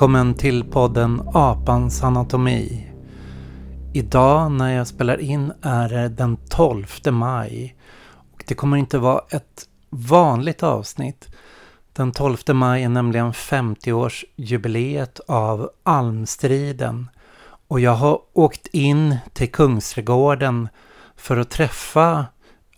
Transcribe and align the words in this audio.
Välkommen 0.00 0.34
till 0.34 0.64
podden 0.64 1.28
Apans 1.34 2.02
anatomi. 2.02 2.90
Idag 3.92 4.52
när 4.52 4.76
jag 4.76 4.86
spelar 4.86 5.20
in 5.20 5.52
är 5.62 5.88
det 5.88 6.08
den 6.08 6.36
12 6.48 6.86
maj. 7.10 7.76
Och 8.32 8.44
det 8.46 8.54
kommer 8.54 8.76
inte 8.76 8.98
vara 8.98 9.22
ett 9.30 9.64
vanligt 9.90 10.62
avsnitt. 10.62 11.28
Den 11.92 12.12
12 12.12 12.36
maj 12.52 12.82
är 12.82 12.88
nämligen 12.88 13.32
50-årsjubileet 13.32 15.20
av 15.28 15.70
almstriden. 15.82 17.08
Och 17.68 17.80
jag 17.80 17.94
har 17.94 18.20
åkt 18.32 18.66
in 18.66 19.16
till 19.32 19.52
Kungsträdgården 19.52 20.68
för 21.16 21.36
att 21.36 21.50
träffa 21.50 22.26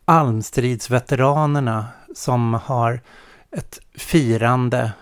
almstridsveteranerna 0.05 1.87
som 2.15 2.55
har 2.55 3.01
ett 3.51 3.79
firande 3.95 4.93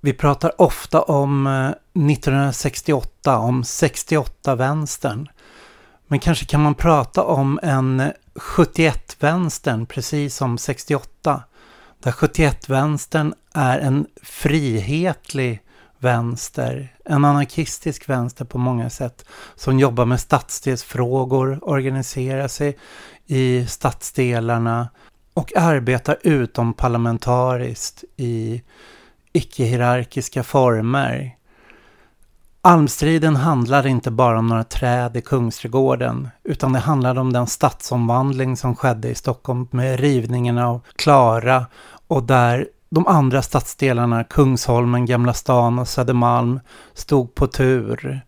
vi 0.00 0.12
pratar 0.12 0.60
ofta 0.60 1.02
om 1.02 1.46
eh, 1.46 1.68
1968, 2.12 3.38
om 3.38 3.62
68-vänstern. 3.62 5.28
Men 6.06 6.18
kanske 6.18 6.44
kan 6.44 6.62
man 6.62 6.74
prata 6.74 7.24
om 7.24 7.60
en 7.62 8.12
71-vänstern 8.34 9.86
precis 9.86 10.36
som 10.36 10.58
68. 10.58 11.42
Där 12.02 12.10
71-vänstern 12.10 13.34
är 13.54 13.78
en 13.78 14.06
frihetlig 14.22 15.62
vänster, 15.98 16.96
en 17.04 17.24
anarkistisk 17.24 18.08
vänster 18.08 18.44
på 18.44 18.58
många 18.58 18.90
sätt, 18.90 19.24
som 19.54 19.78
jobbar 19.78 20.04
med 20.04 20.20
stadsdelsfrågor, 20.20 21.58
organiserar 21.62 22.48
sig 22.48 22.78
i 23.26 23.66
stadsdelarna 23.66 24.88
och 25.34 25.56
arbetar 25.56 26.18
utomparlamentariskt 26.22 28.04
i 28.16 28.62
icke-hierarkiska 29.36 30.42
former. 30.42 31.36
Almstriden 32.60 33.36
handlade 33.36 33.88
inte 33.88 34.10
bara 34.10 34.38
om 34.38 34.46
några 34.46 34.64
träd 34.64 35.16
i 35.16 35.20
Kungsträdgården, 35.20 36.28
utan 36.44 36.72
det 36.72 36.78
handlade 36.78 37.20
om 37.20 37.32
den 37.32 37.46
stadsomvandling 37.46 38.56
som 38.56 38.76
skedde 38.76 39.08
i 39.08 39.14
Stockholm 39.14 39.68
med 39.70 40.00
rivningen 40.00 40.58
av 40.58 40.80
Klara 40.96 41.66
och 42.08 42.22
där 42.22 42.68
de 42.90 43.06
andra 43.06 43.42
stadsdelarna, 43.42 44.24
Kungsholmen, 44.24 45.06
Gamla 45.06 45.32
stan 45.32 45.78
och 45.78 45.88
Södermalm, 45.88 46.60
stod 46.94 47.34
på 47.34 47.46
tur. 47.46 48.20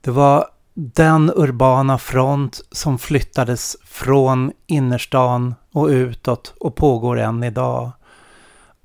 Det 0.00 0.10
var 0.10 0.46
den 0.74 1.32
urbana 1.36 1.98
front 1.98 2.60
som 2.72 2.98
flyttades 2.98 3.76
från 3.84 4.52
innerstan 4.66 5.54
och 5.72 5.86
utåt 5.86 6.54
och 6.60 6.74
pågår 6.74 7.18
än 7.18 7.44
idag. 7.44 7.90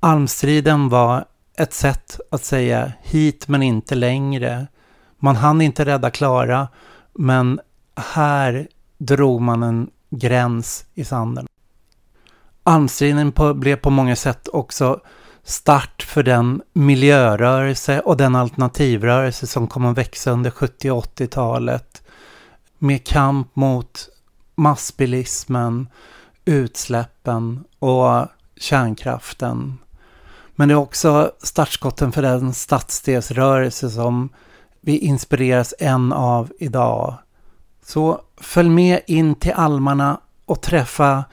Almstriden 0.00 0.88
var 0.88 1.24
ett 1.56 1.72
sätt 1.72 2.20
att 2.30 2.44
säga 2.44 2.92
hit 3.02 3.48
men 3.48 3.62
inte 3.62 3.94
längre. 3.94 4.66
Man 5.18 5.36
hann 5.36 5.60
inte 5.60 5.84
rädda 5.84 6.10
Klara, 6.10 6.68
men 7.12 7.60
här 7.96 8.68
drog 8.98 9.40
man 9.40 9.62
en 9.62 9.90
gräns 10.10 10.86
i 10.94 11.04
sanden. 11.04 11.46
Almstriden 12.62 13.32
blev 13.54 13.76
på 13.76 13.90
många 13.90 14.16
sätt 14.16 14.48
också 14.48 15.00
start 15.42 16.02
för 16.02 16.22
den 16.22 16.62
miljörörelse 16.72 18.00
och 18.00 18.16
den 18.16 18.34
alternativrörelse 18.36 19.46
som 19.46 19.66
kom 19.66 19.86
att 19.86 19.98
växa 19.98 20.30
under 20.30 20.50
70 20.50 20.90
och 20.90 21.04
80-talet. 21.04 22.02
Med 22.78 23.06
kamp 23.06 23.56
mot 23.56 24.08
massbilismen, 24.54 25.88
utsläppen 26.44 27.64
och 27.78 28.26
kärnkraften. 28.56 29.78
Men 30.62 30.68
det 30.68 30.74
är 30.74 30.78
också 30.78 31.32
startskotten 31.42 32.12
för 32.12 32.22
den 32.22 32.54
stadsdelsrörelse 32.54 33.90
som 33.90 34.28
vi 34.80 34.98
inspireras 34.98 35.74
än 35.78 36.12
av 36.12 36.52
idag. 36.58 37.14
Så 37.84 38.20
följ 38.36 38.68
med 38.68 39.00
in 39.06 39.34
till 39.34 39.52
almarna 39.52 40.20
och 40.46 40.62
träffa 40.62 41.24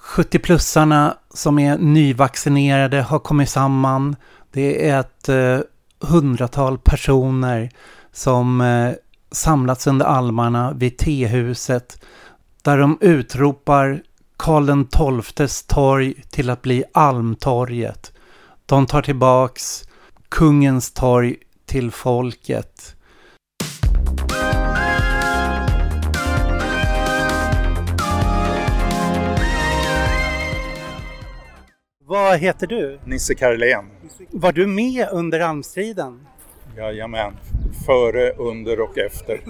70-plussarna 0.00 1.14
som 1.34 1.58
är 1.58 1.78
nyvaccinerade, 1.78 3.02
har 3.02 3.18
kommit 3.18 3.50
samman. 3.50 4.16
Det 4.52 4.88
är 4.88 5.00
ett 5.00 5.28
eh, 5.28 5.58
hundratal 6.00 6.78
personer 6.78 7.70
som 8.12 8.60
eh, 8.60 8.92
samlats 9.30 9.86
under 9.86 10.06
almarna 10.06 10.72
vid 10.72 10.98
tehuset 10.98 12.02
där 12.62 12.78
de 12.78 12.98
utropar 13.00 14.02
Karl 14.36 15.22
XIIs 15.22 15.62
torg 15.62 16.14
till 16.30 16.50
att 16.50 16.62
bli 16.62 16.84
Almtorget. 16.92 18.12
De 18.68 18.86
tar 18.86 19.02
tillbaks 19.02 19.88
kungens 20.28 20.92
torg 20.92 21.36
till 21.66 21.90
folket. 21.90 22.96
Vad 32.04 32.38
heter 32.38 32.66
du? 32.66 32.98
Nisse 33.04 33.34
Karlén. 33.34 33.84
Var 34.30 34.52
du 34.52 34.66
med 34.66 35.08
under 35.12 35.40
Almstriden? 35.40 36.26
Jajamän, 36.76 37.36
före, 37.86 38.30
under 38.32 38.80
och 38.80 38.98
efter. 38.98 39.40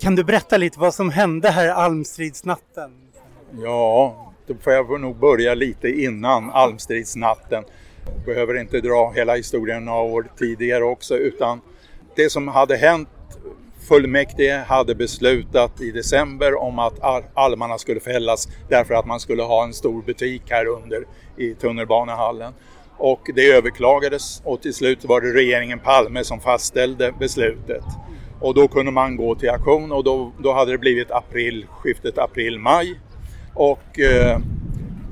Kan 0.00 0.14
du 0.14 0.24
berätta 0.24 0.56
lite 0.56 0.80
vad 0.80 0.94
som 0.94 1.10
hände 1.10 1.50
här 1.50 1.68
Almstridsnatten? 1.68 2.90
Ja, 3.62 4.32
då 4.46 4.54
får 4.54 4.72
jag 4.72 5.00
nog 5.00 5.16
börja 5.16 5.54
lite 5.54 5.88
innan 5.88 6.50
Almstridsnatten 6.50 7.64
behöver 8.26 8.60
inte 8.60 8.80
dra 8.80 9.12
hela 9.16 9.36
historien 9.36 9.84
några 9.84 10.00
år 10.00 10.26
tidigare 10.38 10.84
också 10.84 11.16
utan 11.16 11.60
det 12.16 12.30
som 12.30 12.48
hade 12.48 12.76
hänt 12.76 13.08
Fullmäktige 13.88 14.64
hade 14.66 14.94
beslutat 14.94 15.80
i 15.80 15.90
december 15.90 16.58
om 16.58 16.78
att 16.78 16.94
almarna 17.34 17.78
skulle 17.78 18.00
fällas 18.00 18.48
därför 18.68 18.94
att 18.94 19.06
man 19.06 19.20
skulle 19.20 19.42
ha 19.42 19.64
en 19.64 19.72
stor 19.74 20.02
butik 20.02 20.42
här 20.50 20.66
under 20.66 21.04
i 21.36 21.54
tunnelbanehallen. 21.54 22.52
Och 22.96 23.30
det 23.34 23.52
överklagades 23.52 24.42
och 24.44 24.62
till 24.62 24.74
slut 24.74 25.04
var 25.04 25.20
det 25.20 25.32
regeringen 25.32 25.78
Palme 25.78 26.24
som 26.24 26.40
fastställde 26.40 27.12
beslutet. 27.18 27.84
Och 28.40 28.54
då 28.54 28.68
kunde 28.68 28.92
man 28.92 29.16
gå 29.16 29.34
till 29.34 29.50
aktion 29.50 29.92
och 29.92 30.04
då, 30.04 30.32
då 30.38 30.52
hade 30.52 30.72
det 30.72 30.78
blivit 30.78 31.10
april, 31.10 31.66
skiftet 31.70 32.18
april-maj. 32.18 33.00
Och 33.54 34.00
eh, 34.00 34.38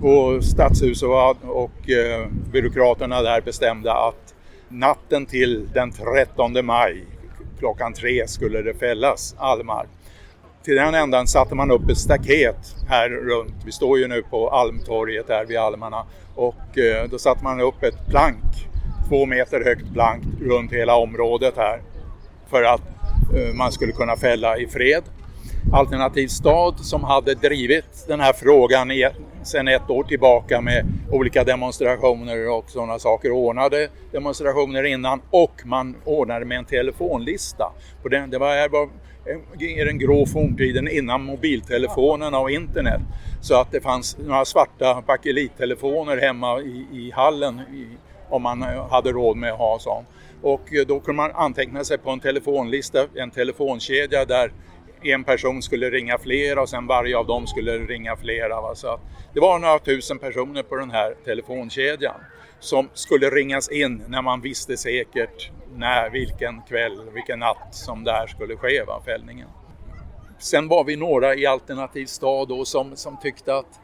på 0.00 0.42
Stadshuset 0.42 1.08
och, 1.08 1.64
och 1.64 1.90
eh, 1.90 2.26
byråkraterna 2.52 3.22
där 3.22 3.40
bestämde 3.40 3.92
att 3.92 4.34
natten 4.68 5.26
till 5.26 5.68
den 5.74 5.92
13 5.92 6.66
maj 6.66 7.04
klockan 7.58 7.92
tre 7.92 8.28
skulle 8.28 8.62
det 8.62 8.74
fällas 8.74 9.34
almar. 9.38 9.86
Till 10.64 10.74
den 10.74 10.94
ändan 10.94 11.26
satte 11.26 11.54
man 11.54 11.70
upp 11.70 11.88
ett 11.90 11.98
staket 11.98 12.76
här 12.88 13.08
runt. 13.10 13.54
Vi 13.64 13.72
står 13.72 13.98
ju 13.98 14.08
nu 14.08 14.22
på 14.22 14.50
Almtorget 14.50 15.28
här 15.28 15.44
vid 15.44 15.58
almarna 15.58 16.06
och 16.34 16.78
eh, 16.78 17.08
då 17.10 17.18
satte 17.18 17.44
man 17.44 17.60
upp 17.60 17.82
ett 17.82 18.06
plank, 18.08 18.68
två 19.08 19.26
meter 19.26 19.64
högt 19.64 19.92
plank 19.92 20.22
runt 20.40 20.72
hela 20.72 20.96
området 20.96 21.54
här 21.56 21.80
för 22.50 22.62
att 22.62 22.82
eh, 23.36 23.54
man 23.54 23.72
skulle 23.72 23.92
kunna 23.92 24.16
fälla 24.16 24.58
i 24.58 24.66
fred. 24.66 25.02
Alternativ 25.72 26.28
stad 26.28 26.74
som 26.80 27.04
hade 27.04 27.34
drivit 27.34 28.04
den 28.06 28.20
här 28.20 28.32
frågan 28.32 28.90
sedan 29.42 29.68
ett 29.68 29.90
år 29.90 30.04
tillbaka 30.04 30.60
med 30.60 30.86
olika 31.10 31.44
demonstrationer 31.44 32.50
och 32.50 32.70
sådana 32.70 32.98
saker. 32.98 33.30
Ordnade 33.30 33.88
demonstrationer 34.12 34.84
innan 34.84 35.20
och 35.30 35.62
man 35.64 35.96
ordnade 36.04 36.44
med 36.44 36.58
en 36.58 36.64
telefonlista. 36.64 37.72
På 38.02 38.08
den, 38.08 38.30
det 38.30 38.38
var, 38.38 38.68
var 38.68 38.88
i 39.58 39.84
den 39.84 39.98
grå 39.98 40.26
forntiden 40.26 40.88
innan 40.88 41.24
mobiltelefonerna 41.24 42.38
och 42.38 42.50
internet. 42.50 43.00
Så 43.40 43.60
att 43.60 43.72
det 43.72 43.80
fanns 43.80 44.18
några 44.18 44.44
svarta 44.44 45.02
bakelittelefoner 45.06 46.16
hemma 46.16 46.60
i, 46.60 46.86
i 46.92 47.10
hallen 47.14 47.60
i, 47.60 47.86
om 48.28 48.42
man 48.42 48.62
eh, 48.62 48.90
hade 48.90 49.12
råd 49.12 49.36
med 49.36 49.52
att 49.52 49.58
ha 49.58 49.78
sån. 49.78 50.04
Och 50.42 50.74
eh, 50.74 50.86
då 50.86 51.00
kunde 51.00 51.16
man 51.16 51.30
anteckna 51.34 51.84
sig 51.84 51.98
på 51.98 52.10
en 52.10 52.20
telefonlista, 52.20 53.06
en 53.14 53.30
telefonkedja 53.30 54.24
där 54.24 54.52
en 55.02 55.24
person 55.24 55.62
skulle 55.62 55.90
ringa 55.90 56.18
flera 56.18 56.62
och 56.62 56.68
sen 56.68 56.86
varje 56.86 57.18
av 57.18 57.26
dem 57.26 57.46
skulle 57.46 57.78
ringa 57.78 58.16
flera. 58.16 58.60
Va? 58.60 58.74
Så 58.74 59.00
det 59.34 59.40
var 59.40 59.58
några 59.58 59.78
tusen 59.78 60.18
personer 60.18 60.62
på 60.62 60.76
den 60.76 60.90
här 60.90 61.14
telefonkedjan 61.24 62.20
som 62.60 62.88
skulle 62.94 63.30
ringas 63.30 63.68
in 63.68 64.04
när 64.08 64.22
man 64.22 64.40
visste 64.40 64.76
säkert 64.76 65.50
när, 65.74 66.10
vilken 66.10 66.62
kväll, 66.62 67.10
vilken 67.14 67.38
natt 67.38 67.74
som 67.74 68.04
det 68.04 68.12
här 68.12 68.26
skulle 68.26 68.56
ske, 68.56 68.84
va, 68.84 69.02
fällningen. 69.04 69.48
Sen 70.38 70.68
var 70.68 70.84
vi 70.84 70.96
några 70.96 71.34
i 71.34 71.46
Alternativ 71.46 72.06
stad 72.06 72.48
då 72.48 72.64
som, 72.64 72.96
som 72.96 73.16
tyckte 73.22 73.56
att 73.56 73.80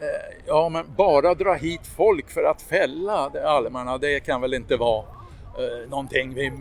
eh, 0.00 0.38
ja, 0.46 0.68
men 0.68 0.94
bara 0.96 1.34
dra 1.34 1.54
hit 1.54 1.86
folk 1.96 2.30
för 2.30 2.44
att 2.44 2.62
fälla 2.62 3.30
almarna, 3.44 3.98
det 3.98 4.20
kan 4.20 4.40
väl 4.40 4.54
inte 4.54 4.76
vara 4.76 5.04
eh, 5.58 5.90
någonting. 5.90 6.34
Vi, 6.34 6.52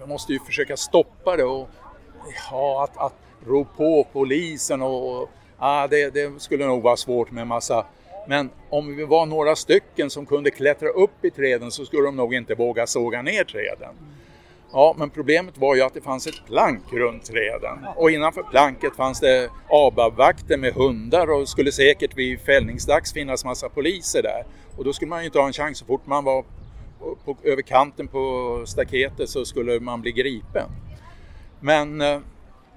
vi 0.00 0.06
måste 0.06 0.32
ju 0.32 0.38
försöka 0.38 0.76
stoppa 0.76 1.36
det 1.36 1.44
och 1.44 1.68
ja, 2.50 2.84
att, 2.84 2.96
att 2.96 3.14
ro 3.46 3.66
på 3.76 4.06
polisen 4.12 4.82
och, 4.82 5.22
och 5.22 5.30
ah, 5.58 5.86
det, 5.86 6.14
det, 6.14 6.42
skulle 6.42 6.66
nog 6.66 6.82
vara 6.82 6.96
svårt 6.96 7.30
med 7.30 7.46
massa 7.46 7.86
Men 8.28 8.50
om 8.70 8.96
vi 8.96 9.04
var 9.04 9.26
några 9.26 9.56
stycken 9.56 10.10
som 10.10 10.26
kunde 10.26 10.50
klättra 10.50 10.88
upp 10.88 11.24
i 11.24 11.30
träden 11.30 11.70
så 11.70 11.84
skulle 11.84 12.02
de 12.02 12.16
nog 12.16 12.34
inte 12.34 12.54
våga 12.54 12.86
såga 12.86 13.22
ner 13.22 13.44
träden. 13.44 13.94
Ja, 14.72 14.94
men 14.98 15.10
problemet 15.10 15.58
var 15.58 15.74
ju 15.74 15.82
att 15.82 15.94
det 15.94 16.00
fanns 16.00 16.26
ett 16.26 16.46
plank 16.46 16.92
runt 16.92 17.24
träden 17.24 17.78
och 17.96 18.10
innanför 18.10 18.42
planket 18.42 18.96
fanns 18.96 19.20
det 19.20 19.50
ABAB-vakter 19.68 20.56
med 20.56 20.72
hundar 20.74 21.30
och 21.30 21.48
skulle 21.48 21.72
säkert 21.72 22.16
vid 22.16 22.40
fällningsdags 22.40 23.12
finnas 23.12 23.44
massa 23.44 23.68
poliser 23.68 24.22
där. 24.22 24.44
Och 24.76 24.84
då 24.84 24.92
skulle 24.92 25.08
man 25.08 25.20
ju 25.20 25.26
inte 25.26 25.38
ha 25.38 25.46
en 25.46 25.52
chans 25.52 25.78
så 25.78 25.84
fort 25.84 26.06
man 26.06 26.24
var 26.24 26.44
på, 27.24 27.36
över 27.42 27.62
kanten 27.62 28.08
på 28.08 28.64
staketet 28.66 29.28
så 29.28 29.44
skulle 29.44 29.80
man 29.80 30.00
bli 30.00 30.12
gripen. 30.12 30.70
Men 31.60 32.00
eh, 32.00 32.20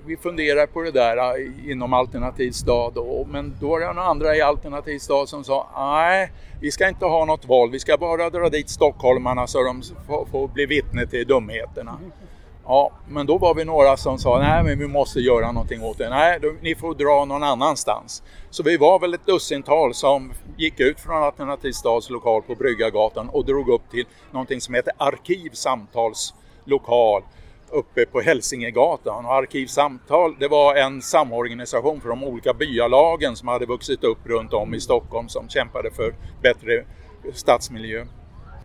vi 0.06 0.18
funderar 0.18 0.66
på 0.66 0.82
det 0.82 0.92
där 0.92 1.18
äh, 1.18 1.72
inom 1.72 1.94
Alternativ 1.94 2.52
stad 2.52 2.98
men 3.28 3.56
då 3.60 3.68
var 3.68 3.80
det 3.80 3.86
några 3.86 4.08
andra 4.08 4.36
i 4.36 4.42
Alternativ 4.42 5.00
stad 5.00 5.30
som 5.30 5.44
sa 5.44 5.68
nej, 5.78 6.32
vi 6.62 6.72
ska 6.72 6.88
inte 6.88 7.06
ha 7.06 7.26
något 7.26 7.46
val, 7.46 7.72
vi 7.72 7.80
ska 7.80 7.98
bara 7.98 8.30
dra 8.30 8.50
dit 8.50 8.70
stockholmarna 8.70 9.48
så 9.48 9.64
de 9.64 9.82
får, 10.08 10.26
får 10.26 10.48
bli 10.48 10.66
vittne 10.66 11.08
till 11.08 11.28
dumheterna. 11.28 12.00
Ja, 12.66 12.92
men 13.08 13.26
då 13.26 13.38
var 13.38 13.56
vi 13.56 13.66
några 13.66 13.98
som 13.98 14.18
sa 14.18 14.40
nej, 14.40 14.64
men 14.64 14.80
vi 14.80 14.88
måste 14.88 15.20
göra 15.20 15.52
någonting 15.52 15.84
åt 15.84 15.98
det. 15.98 16.10
Nej, 16.10 16.40
då, 16.42 16.54
ni 16.62 16.76
får 16.76 16.96
dra 16.96 17.26
någon 17.26 17.44
annanstans. 17.44 18.24
Så 18.50 18.64
vi 18.64 18.78
var 18.78 19.00
väl 19.00 19.14
ett 19.14 19.26
dussintal 19.26 19.94
som 19.94 20.34
gick 20.58 20.80
ut 20.80 21.00
från 21.00 21.24
Alternativ 21.24 21.72
stads 21.72 22.10
lokal 22.10 22.42
på 22.42 22.56
Bryggargatan 22.56 23.30
och 23.30 23.46
drog 23.46 23.70
upp 23.70 23.92
till 23.92 24.06
någonting 24.32 24.62
som 24.62 24.74
heter 24.74 24.94
Arkivsamtalslokal 24.98 27.24
uppe 27.74 28.06
på 28.06 28.22
Hälsingegatan 28.22 29.26
och 29.26 29.34
Arkivsamtal 29.34 30.36
det 30.40 30.48
var 30.48 30.76
en 30.76 31.02
samorganisation 31.02 32.02
för 32.02 32.10
de 32.10 32.24
olika 32.24 32.54
byalagen 32.54 33.36
som 33.36 33.48
hade 33.48 33.66
vuxit 33.66 34.04
upp 34.04 34.18
runt 34.26 34.54
om 34.54 34.74
i 34.74 34.80
Stockholm 34.80 35.30
som 35.30 35.50
kämpade 35.50 35.92
för 35.92 36.14
bättre 36.42 36.84
stadsmiljö. 37.34 38.06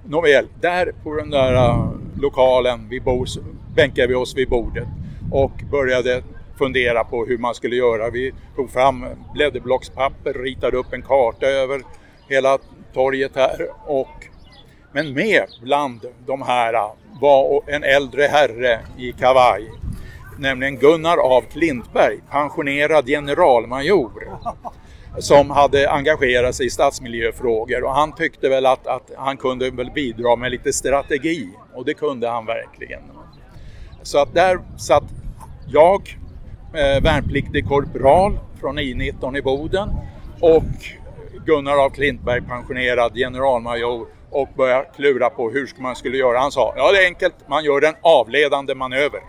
Nåväl, 0.05 0.47
där 0.61 0.93
på 1.05 1.15
den 1.15 1.31
där 1.31 1.55
äh, 1.55 1.91
lokalen 2.21 2.89
vi 2.89 3.01
bor, 3.01 3.27
bänkade 3.75 4.09
vi 4.09 4.15
oss 4.15 4.37
vid 4.37 4.49
bordet 4.49 4.89
och 5.33 5.53
började 5.71 6.23
fundera 6.59 7.05
på 7.05 7.25
hur 7.25 7.39
man 7.39 7.55
skulle 7.55 7.77
göra. 7.77 8.11
Vi 8.11 8.33
tog 8.57 8.71
fram 8.71 9.07
blädderblockspapper, 9.35 10.35
ritade 10.35 10.77
upp 10.77 10.93
en 10.93 11.03
karta 11.03 11.47
över 11.47 11.83
hela 12.29 12.59
torget 12.93 13.37
här 13.37 13.69
och 13.87 14.27
men 14.93 15.13
med 15.13 15.45
bland 15.63 16.01
de 16.27 16.43
här 16.43 16.75
äh, 16.75 16.91
var 17.21 17.63
en 17.67 17.85
äldre 17.85 18.23
herre 18.23 18.81
i 18.99 19.13
kavaj, 19.13 19.71
nämligen 20.39 20.77
Gunnar 20.77 21.17
av 21.17 21.41
Klintberg, 21.41 22.21
pensionerad 22.31 23.07
generalmajor 23.07 24.11
som 25.19 25.51
hade 25.51 25.91
engagerat 25.91 26.55
sig 26.55 26.67
i 26.67 26.71
stadsmiljöfrågor 26.71 27.85
och 27.85 27.95
han 27.95 28.13
tyckte 28.13 28.49
väl 28.49 28.67
att, 28.67 28.87
att 28.87 29.11
han 29.17 29.37
kunde 29.37 29.71
väl 29.71 29.91
bidra 29.91 30.37
med 30.37 30.51
lite 30.51 30.73
strategi 30.73 31.49
och 31.75 31.85
det 31.85 31.95
kunde 31.95 32.29
han 32.29 32.47
verkligen. 32.47 33.03
Så 34.03 34.19
att 34.19 34.35
där 34.35 34.59
satt 34.79 35.05
jag, 35.67 36.19
eh, 36.75 37.03
värnpliktig 37.03 37.69
korpral 37.69 38.39
från 38.61 38.79
I19 38.79 39.39
i 39.39 39.43
Boden 39.43 39.89
och 40.41 40.65
Gunnar 41.47 41.85
av 41.85 41.91
Klintberg, 41.91 42.43
pensionerad 42.43 43.15
generalmajor 43.15 44.07
och 44.31 44.49
började 44.57 44.89
klura 44.97 45.31
på 45.31 45.51
hur 45.51 45.71
man 45.79 45.97
skulle 45.97 46.17
göra. 46.17 46.39
Han 46.39 46.53
sa, 46.53 46.75
ja 46.77 46.93
det 46.93 47.03
är 47.03 47.07
enkelt, 47.07 47.35
man 47.49 47.65
gör 47.65 47.85
en 47.85 47.95
avledande 48.03 48.75
manöver. 48.75 49.21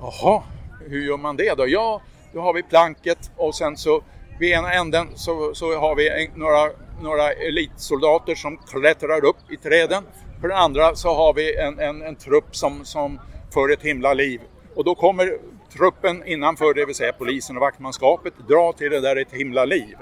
Jaha, 0.00 0.42
hur 0.88 1.02
gör 1.02 1.16
man 1.16 1.36
det 1.36 1.54
då? 1.56 1.68
Ja, 1.68 2.00
då 2.32 2.40
har 2.40 2.54
vi 2.54 2.62
planket 2.62 3.30
och 3.36 3.54
sen 3.54 3.76
så 3.76 4.02
vid 4.38 4.52
ena 4.52 4.72
änden 4.72 5.08
så, 5.14 5.54
så 5.54 5.78
har 5.78 5.94
vi 5.94 6.08
en, 6.08 6.40
några, 6.40 6.70
några 7.02 7.32
elitsoldater 7.32 8.34
som 8.34 8.56
klättrar 8.56 9.24
upp 9.24 9.50
i 9.50 9.56
träden. 9.56 10.04
På 10.40 10.46
den 10.46 10.56
andra 10.56 10.94
så 10.94 11.14
har 11.14 11.34
vi 11.34 11.56
en, 11.56 11.78
en, 11.78 12.02
en 12.02 12.16
trupp 12.16 12.56
som, 12.56 12.84
som 12.84 13.20
för 13.54 13.72
ett 13.72 13.82
himla 13.82 14.14
liv. 14.14 14.40
Och 14.74 14.84
då 14.84 14.94
kommer 14.94 15.38
truppen 15.76 16.26
innanför, 16.26 16.74
det 16.74 16.84
vill 16.84 16.94
säga 16.94 17.12
polisen 17.12 17.56
och 17.56 17.60
vaktmanskapet, 17.60 18.34
dra 18.48 18.72
till 18.72 18.90
det 18.90 19.00
där 19.00 19.16
ett 19.16 19.32
himla 19.32 19.64
liv. 19.64 19.96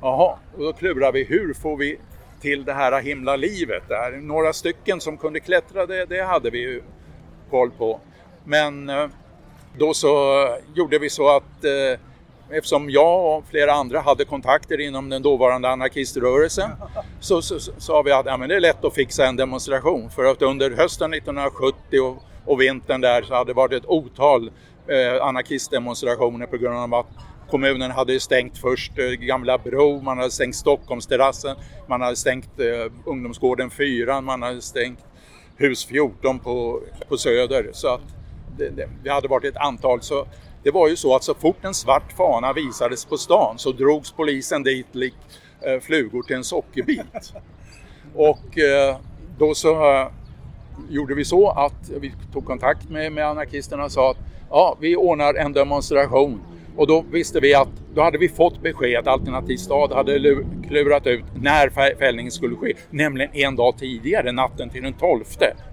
Jaha, 0.00 0.38
och 0.56 0.64
då 0.64 0.72
klurar 0.72 1.12
vi, 1.12 1.24
hur 1.24 1.54
får 1.54 1.76
vi 1.76 1.98
till 2.40 2.64
det 2.64 2.72
här 2.72 3.02
himla 3.02 3.36
livet 3.36 3.82
där. 3.88 4.12
Några 4.12 4.52
stycken 4.52 5.00
som 5.00 5.16
kunde 5.16 5.40
klättra, 5.40 5.86
det, 5.86 6.04
det 6.04 6.22
hade 6.22 6.50
vi 6.50 6.58
ju 6.58 6.82
koll 7.50 7.70
på. 7.70 8.00
Men 8.44 8.88
eh, 8.88 9.06
då 9.78 9.94
så 9.94 10.46
gjorde 10.74 10.98
vi 10.98 11.10
så 11.10 11.36
att 11.36 11.64
eh, 11.64 12.00
eftersom 12.50 12.90
jag 12.90 13.38
och 13.38 13.44
flera 13.50 13.72
andra 13.72 14.00
hade 14.00 14.24
kontakter 14.24 14.80
inom 14.80 15.08
den 15.08 15.22
dåvarande 15.22 15.68
anarkiströrelsen 15.68 16.70
så 17.20 17.42
sa 17.78 18.02
vi 18.02 18.12
att 18.12 18.26
ja, 18.26 18.36
men 18.36 18.48
det 18.48 18.56
är 18.56 18.60
lätt 18.60 18.84
att 18.84 18.94
fixa 18.94 19.26
en 19.26 19.36
demonstration 19.36 20.10
för 20.10 20.24
att 20.24 20.42
under 20.42 20.70
hösten 20.70 21.14
1970 21.14 22.00
och, 22.00 22.22
och 22.44 22.60
vintern 22.60 23.00
där 23.00 23.22
så 23.22 23.34
hade 23.34 23.50
det 23.50 23.54
varit 23.54 23.72
ett 23.72 23.88
otal 23.88 24.50
eh, 24.86 25.26
anarkistdemonstrationer 25.26 26.46
på 26.46 26.56
grund 26.56 26.78
av 26.78 26.94
att 26.94 27.06
Kommunen 27.50 27.90
hade 27.90 28.20
stängt 28.20 28.58
först 28.58 28.98
eh, 28.98 29.04
Gamla 29.04 29.58
Bro, 29.58 30.00
man 30.00 30.18
hade 30.18 30.30
stängt 30.30 30.56
Stockholmsterrassen, 30.56 31.56
man 31.86 32.00
hade 32.00 32.16
stängt 32.16 32.60
eh, 32.60 32.92
ungdomsgården 33.04 33.70
4, 33.70 34.20
man 34.20 34.42
hade 34.42 34.62
stängt 34.62 34.98
hus 35.56 35.84
14 35.84 36.38
på, 36.38 36.80
på 37.08 37.16
Söder. 37.16 37.70
Så 37.72 37.88
att 37.88 38.00
det, 38.58 38.68
det, 38.68 38.88
det 39.04 39.10
hade 39.10 39.28
varit 39.28 39.44
ett 39.44 39.56
antal. 39.56 40.02
Så 40.02 40.26
det 40.62 40.70
var 40.70 40.88
ju 40.88 40.96
så 40.96 41.16
att 41.16 41.24
så 41.24 41.34
fort 41.34 41.64
en 41.64 41.74
svart 41.74 42.12
fana 42.12 42.52
visades 42.52 43.04
på 43.04 43.16
stan 43.16 43.58
så 43.58 43.72
drogs 43.72 44.12
polisen 44.12 44.62
dit 44.62 44.86
lik 44.92 45.14
eh, 45.60 45.80
flugor 45.80 46.22
till 46.22 46.36
en 46.36 46.44
sockerbit. 46.44 47.32
Och 48.14 48.58
eh, 48.58 48.96
då 49.38 49.54
så 49.54 49.92
eh, 49.92 50.08
gjorde 50.88 51.14
vi 51.14 51.24
så 51.24 51.50
att 51.50 51.90
vi 52.00 52.12
tog 52.32 52.46
kontakt 52.46 52.88
med, 52.88 53.12
med 53.12 53.26
anarkisterna 53.26 53.84
och 53.84 53.92
sa 53.92 54.10
att 54.10 54.16
ja, 54.50 54.76
vi 54.80 54.96
ordnar 54.96 55.34
en 55.34 55.52
demonstration 55.52 56.40
och 56.76 56.86
då 56.86 57.04
visste 57.10 57.40
vi 57.40 57.54
att 57.54 57.68
då 57.94 58.02
hade 58.02 58.18
vi 58.18 58.28
fått 58.28 58.62
besked, 58.62 59.08
Alternativ 59.08 59.56
stad 59.56 59.92
hade 59.92 60.44
klurat 60.68 61.06
ut 61.06 61.24
när 61.34 61.96
fällningen 61.98 62.32
skulle 62.32 62.56
ske, 62.56 62.74
nämligen 62.90 63.30
en 63.32 63.56
dag 63.56 63.78
tidigare, 63.78 64.32
natten 64.32 64.70
till 64.70 64.82
den 64.82 64.92
12 64.92 65.24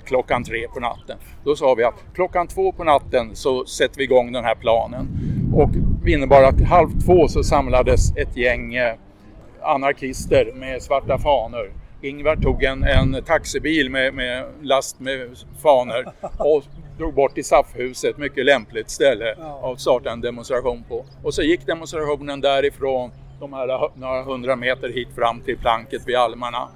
klockan 0.05 0.43
tre 0.43 0.67
på 0.73 0.79
natten. 0.79 1.17
Då 1.43 1.55
sa 1.55 1.73
vi 1.73 1.83
att 1.83 2.03
klockan 2.15 2.47
två 2.47 2.71
på 2.71 2.83
natten 2.83 3.35
så 3.35 3.65
sätter 3.65 3.97
vi 3.97 4.03
igång 4.03 4.31
den 4.31 4.43
här 4.43 4.55
planen. 4.55 5.07
Och 5.53 5.69
det 6.03 6.11
innebar 6.11 6.43
att 6.43 6.61
halv 6.61 6.89
två 7.05 7.27
så 7.27 7.43
samlades 7.43 8.17
ett 8.17 8.37
gäng 8.37 8.75
eh, 8.75 8.93
anarkister 9.61 10.51
med 10.55 10.81
svarta 10.81 11.17
fanor. 11.17 11.71
Ingvar 12.01 12.35
tog 12.35 12.63
en, 12.63 12.83
en 12.83 13.23
taxibil 13.23 13.89
med, 13.89 14.13
med 14.13 14.45
last 14.61 14.99
med 14.99 15.29
fanor 15.63 16.05
och 16.37 16.63
drog 16.97 17.13
bort 17.13 17.33
till 17.33 17.45
SAF-huset, 17.45 18.17
mycket 18.17 18.45
lämpligt 18.45 18.89
ställe 18.89 19.35
att 19.63 19.81
starta 19.81 20.11
en 20.11 20.21
demonstration 20.21 20.83
på. 20.89 21.05
Och 21.23 21.33
så 21.33 21.41
gick 21.41 21.65
demonstrationen 21.65 22.41
därifrån 22.41 23.11
de 23.39 23.53
här 23.53 23.99
några 23.99 24.23
hundra 24.23 24.55
meter 24.55 24.89
hit 24.89 25.07
fram 25.15 25.41
till 25.41 25.57
planket 25.57 26.01
vid 26.07 26.15
Almarna. 26.15 26.69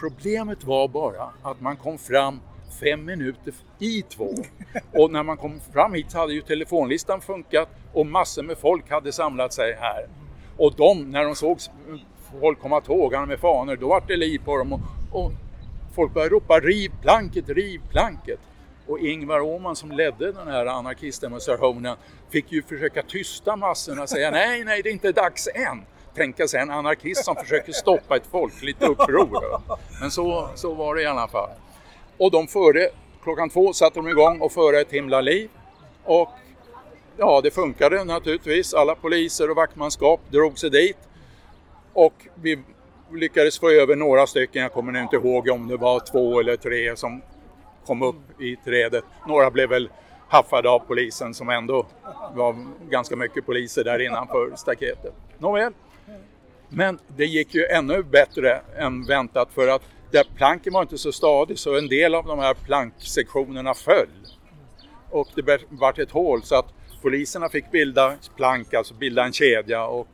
Problemet 0.00 0.64
var 0.64 0.88
bara 0.88 1.30
att 1.42 1.60
man 1.60 1.76
kom 1.76 1.98
fram 1.98 2.40
fem 2.80 3.04
minuter 3.04 3.54
i 3.78 4.02
två. 4.02 4.34
Och 4.92 5.10
när 5.10 5.22
man 5.22 5.36
kom 5.36 5.60
fram 5.72 5.94
hit 5.94 6.10
så 6.10 6.18
hade 6.18 6.32
ju 6.32 6.40
telefonlistan 6.40 7.20
funkat 7.20 7.68
och 7.92 8.06
massor 8.06 8.42
med 8.42 8.58
folk 8.58 8.90
hade 8.90 9.12
samlat 9.12 9.52
sig 9.52 9.76
här. 9.80 10.06
Och 10.56 10.74
de, 10.76 11.10
när 11.10 11.24
de 11.24 11.34
såg 11.34 11.58
folk 12.40 12.60
komma 12.60 12.80
tågande 12.80 13.26
med 13.26 13.40
fanor, 13.40 13.76
då 13.76 13.88
vart 13.88 14.08
det 14.08 14.16
liv 14.16 14.40
på 14.44 14.56
dem 14.56 14.72
och, 14.72 14.80
och 15.12 15.32
folk 15.94 16.14
började 16.14 16.34
ropa 16.34 16.60
riv 16.60 16.92
planket, 17.02 17.48
riv 17.48 17.80
planket. 17.90 18.40
Och 18.86 18.98
Ingvar 18.98 19.40
Åman 19.40 19.76
som 19.76 19.92
ledde 19.92 20.32
den 20.32 20.48
här 20.48 20.66
anarkistdemonstrationen 20.66 21.96
fick 22.30 22.52
ju 22.52 22.62
försöka 22.62 23.02
tysta 23.02 23.56
massorna 23.56 24.02
och 24.02 24.08
säga 24.08 24.30
nej, 24.30 24.64
nej, 24.64 24.82
det 24.82 24.88
är 24.88 24.92
inte 24.92 25.12
dags 25.12 25.48
än. 25.54 25.82
Tänka 26.14 26.48
sig 26.48 26.60
en 26.60 26.70
anarkist 26.70 27.24
som 27.24 27.36
försöker 27.36 27.72
stoppa 27.72 28.16
ett 28.16 28.26
folkligt 28.26 28.82
uppror. 28.82 29.60
Men 30.00 30.10
så, 30.10 30.48
så 30.54 30.74
var 30.74 30.94
det 30.94 31.02
i 31.02 31.06
alla 31.06 31.28
fall. 31.28 31.50
Och 32.18 32.30
de 32.30 32.46
före, 32.46 32.88
klockan 33.22 33.50
två 33.50 33.72
satte 33.72 33.98
de 33.98 34.08
igång 34.08 34.40
och 34.40 34.52
före 34.52 34.80
ett 34.80 34.92
himla 34.92 35.20
liv. 35.20 35.50
Och 36.04 36.28
ja, 37.16 37.40
det 37.42 37.50
funkade 37.50 38.04
naturligtvis. 38.04 38.74
Alla 38.74 38.94
poliser 38.94 39.50
och 39.50 39.56
vaktmanskap 39.56 40.20
drog 40.30 40.58
sig 40.58 40.70
dit. 40.70 41.07
Och 41.92 42.26
vi 42.34 42.58
lyckades 43.12 43.58
få 43.58 43.70
över 43.70 43.96
några 43.96 44.26
stycken, 44.26 44.62
jag 44.62 44.72
kommer 44.72 44.92
nu 44.92 45.00
inte 45.00 45.16
ihåg 45.16 45.48
om 45.48 45.68
det 45.68 45.76
var 45.76 46.00
två 46.00 46.40
eller 46.40 46.56
tre 46.56 46.96
som 46.96 47.22
kom 47.86 48.02
upp 48.02 48.40
i 48.40 48.56
trädet. 48.56 49.04
Några 49.28 49.50
blev 49.50 49.68
väl 49.68 49.90
haffade 50.28 50.70
av 50.70 50.78
polisen 50.78 51.34
som 51.34 51.48
ändå 51.48 51.86
var 52.34 52.56
ganska 52.90 53.16
mycket 53.16 53.46
poliser 53.46 53.84
där 53.84 53.98
innanför 53.98 54.52
staketet. 54.56 55.12
Nåväl. 55.38 55.72
Men 56.68 56.98
det 57.16 57.24
gick 57.24 57.54
ju 57.54 57.66
ännu 57.66 58.02
bättre 58.02 58.60
än 58.76 59.06
väntat 59.06 59.48
för 59.54 59.68
att 59.68 59.82
där 60.10 60.24
planken 60.36 60.72
var 60.72 60.82
inte 60.82 60.98
så 60.98 61.12
stadig 61.12 61.58
så 61.58 61.78
en 61.78 61.88
del 61.88 62.14
av 62.14 62.26
de 62.26 62.38
här 62.38 62.54
planksektionerna 62.54 63.74
föll. 63.74 64.08
Och 65.10 65.28
det 65.34 65.60
vart 65.68 65.98
ett 65.98 66.10
hål 66.10 66.42
så 66.42 66.54
att 66.54 66.74
poliserna 67.02 67.48
fick 67.48 67.70
bilda 67.70 68.14
plank, 68.36 68.74
alltså 68.74 68.94
bilda 68.94 69.24
en 69.24 69.32
kedja 69.32 69.84
och 69.86 70.08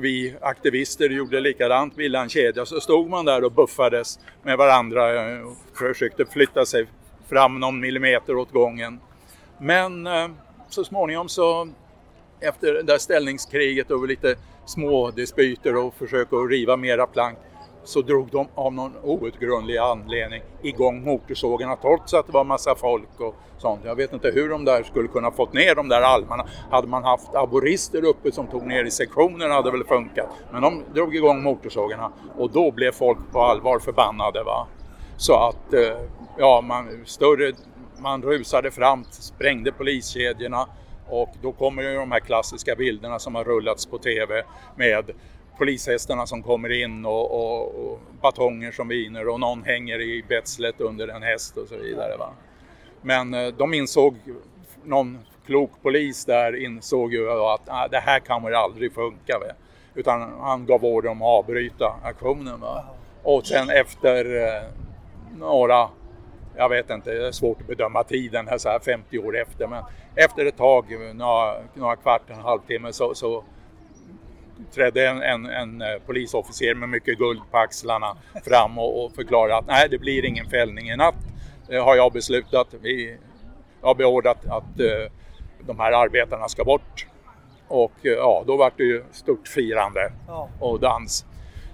vi 0.00 0.34
aktivister 0.40 1.10
gjorde 1.10 1.40
likadant, 1.40 1.96
bildade 1.96 2.24
en 2.24 2.28
kedja, 2.28 2.66
så 2.66 2.80
stod 2.80 3.10
man 3.10 3.24
där 3.24 3.44
och 3.44 3.52
buffades 3.52 4.18
med 4.42 4.58
varandra 4.58 5.32
eh, 5.32 5.40
och 5.40 5.56
försökte 5.78 6.24
flytta 6.26 6.66
sig 6.66 6.86
fram 7.28 7.60
någon 7.60 7.80
millimeter 7.80 8.36
åt 8.36 8.52
gången. 8.52 9.00
Men 9.60 10.06
eh, 10.06 10.28
så 10.68 10.84
småningom 10.84 11.28
så 11.28 11.68
efter 12.40 12.74
det 12.74 12.82
där 12.82 12.98
ställningskriget 12.98 13.90
och 13.90 14.08
lite 14.08 14.36
små 14.66 15.10
dispyter 15.10 15.76
och 15.76 15.94
försök 15.94 16.32
att 16.32 16.50
riva 16.50 16.76
mera 16.76 17.06
plank 17.06 17.38
så 17.84 18.02
drog 18.02 18.28
de 18.30 18.48
av 18.54 18.72
någon 18.72 18.92
outgrundlig 19.02 19.76
anledning 19.76 20.42
igång 20.62 21.04
motorsågarna 21.04 21.76
trots 21.76 22.14
att 22.14 22.26
det 22.26 22.32
var 22.32 22.44
massa 22.44 22.74
folk 22.74 23.20
och 23.20 23.34
sånt. 23.58 23.80
Jag 23.84 23.94
vet 23.94 24.12
inte 24.12 24.30
hur 24.30 24.48
de 24.48 24.64
där 24.64 24.82
skulle 24.82 25.08
kunna 25.08 25.30
fått 25.30 25.52
ner 25.52 25.74
de 25.74 25.88
där 25.88 26.02
almarna. 26.02 26.46
Hade 26.70 26.88
man 26.88 27.04
haft 27.04 27.34
aborister 27.34 28.04
uppe 28.04 28.32
som 28.32 28.46
tog 28.46 28.66
ner 28.66 28.84
i 28.84 28.90
sektionerna 28.90 29.54
hade 29.54 29.70
det 29.70 29.76
väl 29.76 29.86
funkat. 29.86 30.26
Men 30.52 30.62
de 30.62 30.82
drog 30.94 31.16
igång 31.16 31.42
motorsågarna 31.42 32.12
och 32.38 32.50
då 32.50 32.70
blev 32.70 32.92
folk 32.92 33.18
på 33.32 33.40
allvar 33.40 33.78
förbannade. 33.78 34.42
Va? 34.42 34.66
Så 35.16 35.34
att 35.34 35.74
eh, 35.74 35.98
ja, 36.38 36.60
man, 36.60 37.04
större, 37.04 37.52
man 37.98 38.22
rusade 38.22 38.70
fram, 38.70 39.04
sprängde 39.10 39.72
poliskedjorna 39.72 40.68
och 41.08 41.34
då 41.42 41.52
kommer 41.52 41.82
ju 41.82 41.94
de 41.94 42.12
här 42.12 42.20
klassiska 42.20 42.74
bilderna 42.74 43.18
som 43.18 43.34
har 43.34 43.44
rullats 43.44 43.86
på 43.86 43.98
TV 43.98 44.42
med 44.76 45.10
polishästarna 45.58 46.26
som 46.26 46.42
kommer 46.42 46.82
in 46.82 47.06
och, 47.06 47.30
och, 47.30 47.62
och 47.62 48.00
batonger 48.22 48.72
som 48.72 48.88
viner 48.88 49.28
och 49.28 49.40
någon 49.40 49.62
hänger 49.62 50.00
i 50.00 50.24
betslet 50.28 50.80
under 50.80 51.08
en 51.08 51.22
häst 51.22 51.56
och 51.56 51.68
så 51.68 51.76
vidare. 51.76 52.16
Va? 52.16 52.30
Men 53.02 53.34
eh, 53.34 53.48
de 53.48 53.74
insåg, 53.74 54.14
någon 54.84 55.18
klok 55.46 55.70
polis 55.82 56.24
där 56.24 56.64
insåg 56.64 57.12
ju 57.12 57.30
att 57.30 57.60
ah, 57.66 57.88
det 57.88 57.98
här 57.98 58.20
kan 58.20 58.42
väl 58.42 58.54
aldrig 58.54 58.92
funka. 58.92 59.38
Va? 59.38 59.46
Utan 59.94 60.32
han 60.40 60.66
gav 60.66 60.84
order 60.84 61.10
om 61.10 61.22
att 61.22 61.28
avbryta 61.28 61.94
aktionen. 62.02 62.60
Va? 62.60 62.84
Och 63.22 63.46
sen 63.46 63.70
efter 63.70 64.46
eh, 64.46 64.62
några, 65.38 65.88
jag 66.56 66.68
vet 66.68 66.90
inte, 66.90 67.10
det 67.10 67.26
är 67.26 67.32
svårt 67.32 67.60
att 67.60 67.66
bedöma 67.66 68.04
tiden 68.04 68.48
här 68.48 68.58
så 68.58 68.68
här 68.68 68.78
50 68.78 69.18
år 69.18 69.38
efter, 69.38 69.66
men 69.66 69.84
efter 70.14 70.46
ett 70.46 70.56
tag, 70.56 70.84
några, 71.14 71.54
några 71.74 71.96
kvart, 71.96 72.30
en 72.30 72.40
halvtimme 72.40 72.92
så, 72.92 73.14
så 73.14 73.44
trädde 74.74 75.08
en, 75.08 75.22
en, 75.22 75.46
en, 75.46 75.82
eh, 75.82 75.98
polisofficer 76.06 76.74
med 76.74 76.88
mycket 76.88 77.18
guld 77.18 77.40
på 77.50 77.58
axlarna 77.58 78.16
fram 78.44 78.78
och, 78.78 79.04
och 79.04 79.14
förklarade 79.14 79.56
att 79.56 79.66
nej, 79.66 79.88
det 79.90 79.98
blir 79.98 80.24
ingen 80.24 80.46
fällning 80.46 80.90
i 80.90 80.96
natt. 80.96 81.14
Det 81.68 81.76
har 81.76 81.96
jag 81.96 82.12
beslutat. 82.12 82.74
Vi 82.82 83.16
har 83.80 83.94
beordrat 83.94 84.46
att 84.46 84.80
uh, 84.80 85.10
de 85.60 85.78
här 85.78 85.92
arbetarna 85.92 86.48
ska 86.48 86.64
bort. 86.64 87.06
Och 87.68 87.92
uh, 88.04 88.12
ja, 88.12 88.44
då 88.46 88.56
var 88.56 88.72
det 88.76 88.84
ju 88.84 89.04
stort 89.12 89.48
firande 89.48 90.12
och 90.60 90.80
dans. 90.80 91.24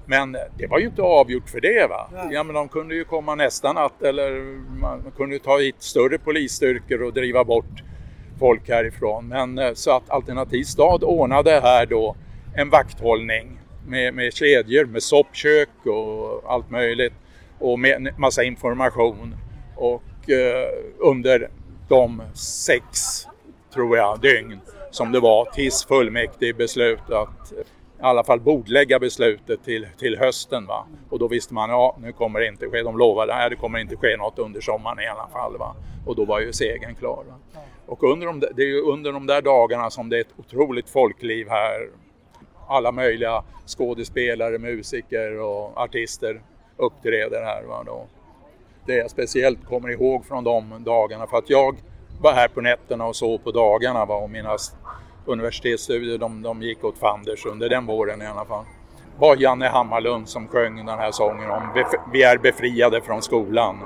Men 0.07 0.33
det 0.33 0.67
var 0.67 0.79
ju 0.79 0.87
inte 0.87 1.03
avgjort 1.03 1.49
för 1.49 1.61
det. 1.61 1.87
Va? 1.89 2.11
Ja, 2.31 2.43
men 2.43 2.55
de 2.55 2.69
kunde 2.69 2.95
ju 2.95 3.05
komma 3.05 3.35
nästa 3.35 3.73
natt 3.73 4.03
eller 4.03 4.41
man 4.81 5.13
kunde 5.17 5.39
ta 5.39 5.59
hit 5.59 5.77
större 5.79 6.19
polisstyrkor 6.19 7.03
och 7.03 7.13
driva 7.13 7.45
bort 7.45 7.83
folk 8.39 8.69
härifrån. 8.69 9.29
Men 9.29 9.77
så 9.77 9.91
att 9.91 10.11
Alternativ 10.11 10.65
stad 10.65 11.05
ordnade 11.05 11.61
här 11.61 11.87
då 11.87 12.17
en 12.57 12.71
vakthållning 12.71 13.59
med, 13.87 14.15
med 14.15 14.35
kedjor, 14.35 14.85
med 14.85 15.03
soppkök 15.03 15.69
och 15.87 16.53
allt 16.53 16.71
möjligt 16.71 17.13
och 17.59 17.79
med 17.79 18.19
massa 18.19 18.45
information. 18.45 19.37
Och 19.77 20.31
eh, 20.31 20.69
under 20.99 21.51
de 21.89 22.23
sex, 22.35 22.89
tror 23.75 23.97
jag, 23.97 24.21
dygn 24.21 24.61
som 24.91 25.13
det 25.13 25.21
var 25.21 25.45
tills 25.45 25.85
fullmäktige 25.85 26.55
beslut 26.55 27.11
att 27.11 27.53
i 27.99 28.03
alla 28.07 28.25
fall 28.25 28.41
bordlägga 28.41 28.99
beslutet 28.99 29.65
till, 29.65 29.87
till 29.99 30.19
hösten. 30.19 30.67
Va? 30.67 30.87
Och 31.11 31.19
då 31.19 31.29
visste 31.29 31.55
man, 31.55 31.71
ja 31.71 31.97
nu 32.01 32.13
kommer 32.13 32.41
det 32.41 32.47
inte 32.47 32.67
ske, 32.71 32.83
de 32.83 32.99
lovade, 32.99 33.35
nej 33.35 33.51
det 33.51 33.57
kommer 33.57 33.79
inte 33.79 33.97
ske 33.97 34.17
något 34.17 34.39
under 34.39 34.61
sommaren 34.61 35.01
i 35.01 35.07
alla 35.07 35.29
fall. 35.33 35.59
Va? 35.59 35.77
Och 36.07 36.17
då 36.17 36.25
var 36.25 36.41
ju 36.41 36.53
segern 36.53 36.95
klar. 36.95 37.25
Va? 37.29 37.61
Och 37.87 38.03
under 38.03 38.27
de, 38.27 38.41
det 38.41 38.63
är 38.63 38.67
ju 38.67 38.81
under 38.81 39.13
de 39.13 39.27
där 39.27 39.43
dagarna 39.43 39.91
som 39.91 40.09
det 40.09 40.17
är 40.17 40.21
ett 40.21 40.35
otroligt 40.37 40.91
folkliv 40.91 41.49
här 41.49 41.89
alla 42.69 42.93
möjliga 42.93 43.43
skådespelare, 43.67 44.59
musiker 44.59 45.41
och 45.41 45.79
artister 45.79 46.41
uppträder 46.77 47.43
här. 47.43 47.63
Va, 47.63 47.83
då. 47.87 48.07
Det 48.87 48.95
jag 48.95 49.11
speciellt 49.11 49.65
kommer 49.65 49.89
ihåg 49.89 50.25
från 50.25 50.45
de 50.45 50.85
dagarna 50.85 51.27
för 51.27 51.37
att 51.37 51.51
jag 51.51 51.77
var 52.21 52.33
här 52.33 52.49
på 52.49 52.61
nätterna 52.61 53.07
och 53.07 53.17
sov 53.17 53.39
på 53.39 53.51
dagarna 53.51 54.05
va, 54.05 54.15
och 54.15 54.31
mina 54.31 54.57
universitetsstudier 55.27 56.19
de, 56.19 56.43
de 56.43 56.63
gick 56.63 56.85
åt 56.85 56.99
fanders 56.99 57.47
under 57.47 57.69
den 57.69 57.87
våren 57.87 58.23
i 58.23 58.27
alla 58.27 58.45
fall. 58.45 58.65
Det 59.15 59.21
var 59.21 59.37
Janne 59.37 59.69
Hammarlund 59.69 60.29
som 60.29 60.49
sjöng 60.49 60.87
den 60.87 60.99
här 60.99 61.13
sången 61.13 61.51
om 61.51 61.85
Vi 62.13 62.23
är 62.23 62.39
befriade 62.39 63.01
från 63.01 63.23
skolan. 63.23 63.77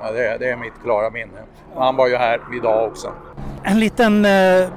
Ja, 0.00 0.12
det, 0.12 0.36
det, 0.38 0.50
är 0.50 0.56
mitt 0.56 0.82
klara 0.82 1.10
minne. 1.10 1.42
Han 1.74 1.96
var 1.96 2.08
ju 2.08 2.16
här 2.16 2.40
idag 2.56 2.88
också. 2.88 3.12
En 3.62 3.80
liten 3.80 4.24
eh 4.24 4.68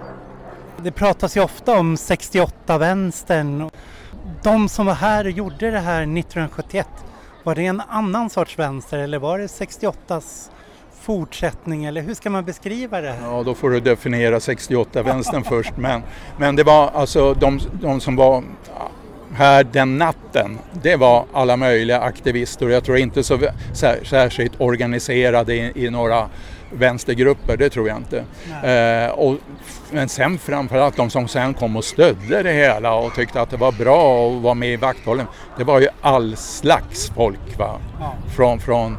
det 0.84 0.92
pratas 0.92 1.38
ju 1.38 1.42
ofta 1.42 1.80
om 1.80 1.96
68-vänstern. 1.96 3.70
De 4.44 4.70
som 4.70 4.86
var 4.86 4.94
här 4.94 5.26
och 5.26 5.32
gjorde 5.32 5.72
det 5.72 5.80
här 5.80 6.02
1971, 6.02 6.88
var 7.44 7.56
det 7.56 7.66
en 7.66 7.82
annan 7.90 8.30
sorts 8.30 8.60
vänster 8.60 8.98
eller 8.98 9.20
var 9.20 9.40
det 9.40 9.48
68s 9.48 10.50
fortsättning 11.02 11.86
eller 11.86 12.02
hur 12.02 12.14
ska 12.14 12.30
man 12.30 12.46
beskriva 12.46 13.02
det? 13.02 13.16
Ja, 13.22 13.44
då 13.44 13.56
får 13.56 13.70
du 13.70 13.80
definiera 13.80 14.40
68-vänstern 14.40 15.44
först. 15.50 15.78
Men, 15.78 16.02
men 16.38 16.56
det 16.56 16.64
var 16.64 16.90
alltså 16.90 17.34
de, 17.34 17.60
de 17.82 18.00
som 18.00 18.16
var 18.16 18.44
här 19.34 19.64
den 19.64 19.98
natten, 19.98 20.60
det 20.82 20.96
var 20.96 21.26
alla 21.34 21.58
möjliga 21.58 22.02
aktivister 22.02 22.66
och 22.66 22.72
jag 22.72 22.84
tror 22.84 22.98
inte 22.98 23.24
så 23.24 23.40
särskilt 24.04 24.62
organiserade 24.62 25.56
i, 25.56 25.72
i 25.76 25.90
några 25.90 26.30
vänstergrupper, 26.72 27.58
det 27.58 27.70
tror 27.70 27.88
jag 27.88 27.98
inte. 27.98 28.24
Eh, 28.70 29.12
och, 29.12 29.36
men 29.92 30.10
sen 30.10 30.38
framförallt 30.38 30.98
de 30.98 31.10
som 31.10 31.28
sen 31.28 31.54
kom 31.54 31.76
och 31.76 31.84
stödde 31.84 32.44
det 32.44 32.54
hela 32.54 32.94
och 32.94 33.16
tyckte 33.16 33.42
att 33.42 33.50
det 33.50 33.58
var 33.58 33.72
bra 33.72 34.28
att 34.28 34.42
vara 34.42 34.54
med 34.54 34.70
i 34.70 34.76
vakthållen. 34.76 35.26
Det 35.58 35.64
var 35.64 35.80
ju 35.80 35.88
all 36.02 36.36
slags 36.36 37.10
folk. 37.16 37.58
Va? 37.58 37.80
Ja. 38.00 38.14
Från, 38.36 38.60
från 38.60 38.98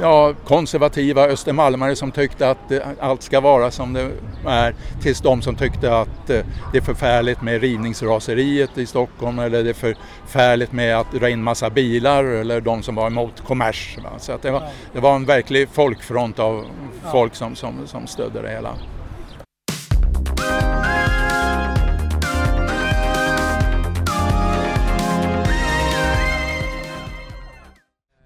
ja, 0.00 0.34
konservativa 0.44 1.26
östermalmare 1.26 1.96
som 1.96 2.12
tyckte 2.12 2.50
att 2.50 2.72
allt 3.00 3.22
ska 3.22 3.40
vara 3.40 3.70
som 3.70 3.92
det 3.92 4.10
är 4.46 4.74
tills 5.02 5.20
de 5.20 5.42
som 5.42 5.56
tyckte 5.56 5.98
att 5.98 6.30
eh, 6.30 6.40
det 6.72 6.78
är 6.78 6.82
förfärligt 6.82 7.42
med 7.42 7.60
rivningsraseriet 7.60 8.78
i 8.78 8.86
Stockholm 8.86 9.38
eller 9.38 9.64
det 9.64 9.70
är 9.70 9.74
förfärligt 9.74 10.72
med 10.72 10.98
att 10.98 11.12
dra 11.12 11.28
in 11.28 11.42
massa 11.42 11.70
bilar 11.70 12.24
eller 12.24 12.60
de 12.60 12.82
som 12.82 12.94
var 12.94 13.06
emot 13.06 13.40
kommers. 13.46 13.98
Så 14.18 14.32
att 14.32 14.42
det, 14.42 14.50
var, 14.50 14.62
det 14.92 15.00
var 15.00 15.16
en 15.16 15.24
verklig 15.24 15.68
folkfront 15.68 16.38
av 16.38 16.64
folk 17.12 17.34
som, 17.34 17.56
som, 17.56 17.74
som 17.86 18.06
stödde 18.06 18.42
det 18.42 18.50
hela. 18.50 18.70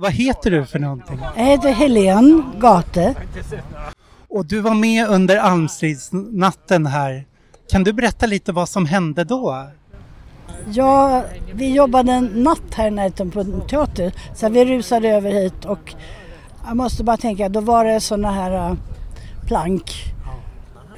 Vad 0.00 0.12
heter 0.12 0.50
du 0.50 0.67
för 0.67 0.78
någonting? 0.78 1.19
Jag 1.37 1.45
heter 1.45 1.73
Helene 1.73 2.43
Gate. 2.61 3.14
Och 4.28 4.47
du 4.47 4.61
var 4.61 4.75
med 4.75 5.09
under 5.09 5.37
Almstridsnatten 5.37 6.87
här. 6.87 7.26
Kan 7.71 7.85
du 7.85 7.93
berätta 7.93 8.26
lite 8.26 8.52
vad 8.52 8.69
som 8.69 8.87
hände 8.87 9.25
då? 9.25 9.67
Ja, 10.67 11.25
vi 11.52 11.75
jobbade 11.75 12.12
en 12.12 12.25
natt 12.25 12.75
här 12.75 12.90
närheten 12.90 13.31
på 13.31 13.40
en 13.40 13.61
teater 13.61 14.12
så 14.35 14.49
vi 14.49 14.64
rusade 14.64 15.09
över 15.09 15.31
hit 15.31 15.64
och 15.64 15.95
jag 16.67 16.76
måste 16.76 17.05
bara 17.05 17.17
tänka, 17.17 17.49
då 17.49 17.61
var 17.61 17.85
det 17.85 18.00
sådana 18.00 18.33
här 18.33 18.71
uh, 18.71 18.76
plank. 19.47 19.93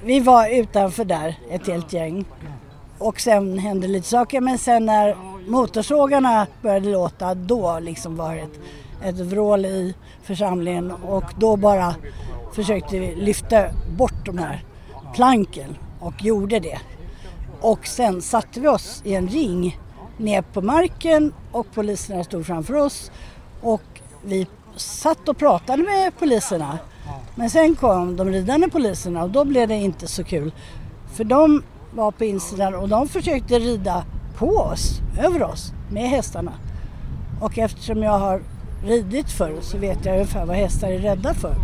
Vi 0.05 0.21
var 0.21 0.49
utanför 0.49 1.05
där, 1.05 1.39
ett 1.51 1.67
helt 1.67 1.93
gäng. 1.93 2.25
Och 3.01 3.21
sen 3.21 3.59
hände 3.59 3.89
lite 3.89 4.09
saker 4.09 4.41
men 4.41 4.59
sen 4.59 4.87
när 4.87 5.17
motorsågarna 5.47 6.47
började 6.63 6.89
låta 6.89 7.35
då 7.35 7.79
liksom 7.79 8.17
var 8.17 8.35
det 8.35 8.41
ett 8.41 8.61
ett 9.03 9.19
vrål 9.19 9.65
i 9.67 9.95
församlingen 10.23 10.91
och 10.91 11.25
då 11.37 11.57
bara 11.57 11.95
försökte 12.53 12.99
vi 12.99 13.15
lyfta 13.15 13.65
bort 13.97 14.27
de 14.27 14.39
här 14.39 14.65
planken 15.15 15.77
och 16.01 16.25
gjorde 16.25 16.61
det. 16.61 16.79
Och 17.61 17.87
sen 17.87 18.23
satte 18.23 18.61
vi 18.61 18.69
oss 18.69 19.03
i 19.05 19.15
en 19.15 19.29
ring 19.29 19.81
ner 20.17 20.43
på 20.43 20.63
marken 20.63 21.33
och 21.53 21.67
poliserna 21.75 22.25
stod 22.25 22.47
framför 22.47 22.75
oss 22.75 23.11
och 23.61 23.83
vi 24.23 24.47
satt 24.77 25.29
och 25.29 25.39
pratade 25.39 25.83
med 25.83 26.19
poliserna. 26.19 26.79
Men 27.35 27.51
sen 27.51 27.77
kom 27.77 28.17
de 28.17 28.29
ridande 28.29 28.69
poliserna 28.69 29.23
och 29.23 29.31
då 29.31 29.45
blev 29.45 29.69
det 29.69 29.75
inte 29.75 30.07
så 30.07 30.25
kul. 30.25 30.53
För 31.15 31.25
de 31.25 31.63
var 31.95 32.11
på 32.11 32.25
insidan 32.25 32.75
och 32.75 32.89
de 32.89 33.09
försökte 33.09 33.59
rida 33.59 34.05
på 34.37 34.47
oss, 34.47 35.01
över 35.19 35.43
oss, 35.43 35.73
med 35.91 36.09
hästarna. 36.11 36.53
Och 37.41 37.59
eftersom 37.59 38.03
jag 38.03 38.19
har 38.19 38.43
ridit 38.85 39.31
förr 39.31 39.57
så 39.61 39.79
vet 39.79 40.05
jag 40.05 40.13
ungefär 40.13 40.47
vad 40.47 40.57
hästar 40.57 40.89
är 40.89 40.99
rädda 40.99 41.35
för. 41.35 41.55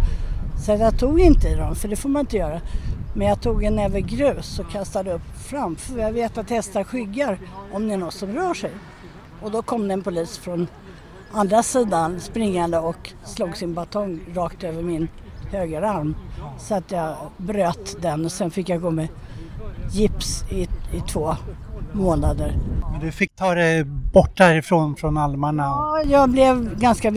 Så 0.64 0.72
jag 0.72 0.98
tog 0.98 1.20
inte 1.20 1.48
i 1.48 1.54
dem, 1.54 1.74
för 1.74 1.88
det 1.88 1.96
får 1.96 2.08
man 2.08 2.20
inte 2.20 2.36
göra. 2.36 2.60
Men 3.14 3.26
jag 3.26 3.40
tog 3.40 3.64
en 3.64 3.76
näve 3.76 4.00
grus 4.00 4.58
och 4.58 4.70
kastade 4.70 5.12
upp 5.12 5.22
framför. 5.36 5.98
Jag 5.98 6.12
vet 6.12 6.38
att 6.38 6.50
hästar 6.50 6.84
skyggar 6.84 7.38
om 7.72 7.88
det 7.88 7.94
är 7.94 7.98
något 7.98 8.14
som 8.14 8.32
rör 8.32 8.54
sig. 8.54 8.70
Och 9.42 9.50
då 9.50 9.62
kom 9.62 9.88
det 9.88 9.94
en 9.94 10.02
polis 10.02 10.38
från 10.38 10.66
andra 11.32 11.62
sidan 11.62 12.20
springande 12.20 12.78
och 12.78 13.12
slog 13.24 13.56
sin 13.56 13.74
batong 13.74 14.20
rakt 14.34 14.64
över 14.64 14.82
min 14.82 15.08
högerarm. 15.50 16.16
Så 16.58 16.74
att 16.74 16.90
jag 16.90 17.16
bröt 17.36 18.02
den 18.02 18.24
och 18.24 18.32
sen 18.32 18.50
fick 18.50 18.68
jag 18.68 18.80
gå 18.80 18.90
med 18.90 19.08
gips 19.90 20.44
i, 20.50 20.62
i 20.92 21.00
två 21.08 21.36
månader. 21.92 22.58
Men 22.92 23.00
du 23.00 23.12
fick 23.12 23.36
ta 23.36 23.54
dig 23.54 23.84
bort 23.84 24.36
därifrån 24.36 24.96
från 24.96 25.16
almarna? 25.16 25.62
Ja, 25.62 26.02
jag 26.06 26.30
blev 26.30 26.78
ganska 26.78 27.10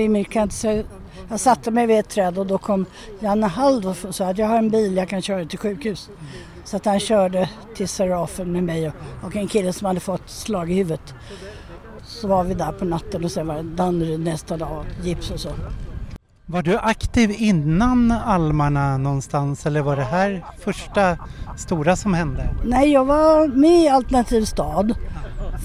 så 0.52 0.84
jag 1.30 1.40
satte 1.40 1.72
mig 1.72 1.86
vid 1.88 2.00
ett 2.00 2.10
träd 2.10 2.38
och 2.38 2.46
då 2.46 2.58
kom 2.58 2.86
Janne 3.20 3.48
Halldorf 3.48 4.06
och 4.06 4.16
sa 4.16 4.26
att 4.26 4.38
jag 4.38 4.48
har 4.48 4.58
en 4.58 4.70
bil, 4.70 4.98
jag 4.98 5.10
kan 5.10 5.22
köra 5.22 5.46
till 5.46 5.60
sjukhus. 5.60 6.10
Så 6.64 6.78
att 6.78 6.86
han 6.86 7.00
körde 7.00 7.50
till 7.76 7.88
Serafen 7.88 8.52
med 8.52 8.64
mig 8.64 8.88
och, 8.88 8.94
och 9.24 9.36
en 9.36 9.48
kille 9.48 9.74
som 9.74 9.86
hade 9.86 10.00
fått 10.00 10.30
slag 10.30 10.72
i 10.72 10.76
huvudet. 10.76 11.14
Så 12.04 12.28
var 12.28 12.44
vi 12.44 12.54
där 12.54 12.72
på 12.72 12.86
natten 12.86 13.24
och 13.24 13.32
sen 13.32 13.48
var 13.48 13.56
det 13.56 13.64
Danderyd 13.64 14.20
nästa 14.20 14.58
dag, 14.58 14.86
gips 15.04 15.32
och 15.32 15.40
så. 15.40 15.50
Var 16.52 16.62
du 16.62 16.78
aktiv 16.78 17.36
innan 17.38 18.12
almarna 18.12 18.98
någonstans 18.98 19.66
eller 19.66 19.82
var 19.82 19.96
det 19.96 20.04
här 20.04 20.46
första 20.60 21.18
stora 21.58 21.96
som 21.96 22.14
hände? 22.14 22.50
Nej, 22.66 22.92
jag 22.92 23.06
var 23.06 23.48
med 23.48 23.84
i 23.84 23.90
Alternativ 23.90 24.46
stad. 24.46 24.96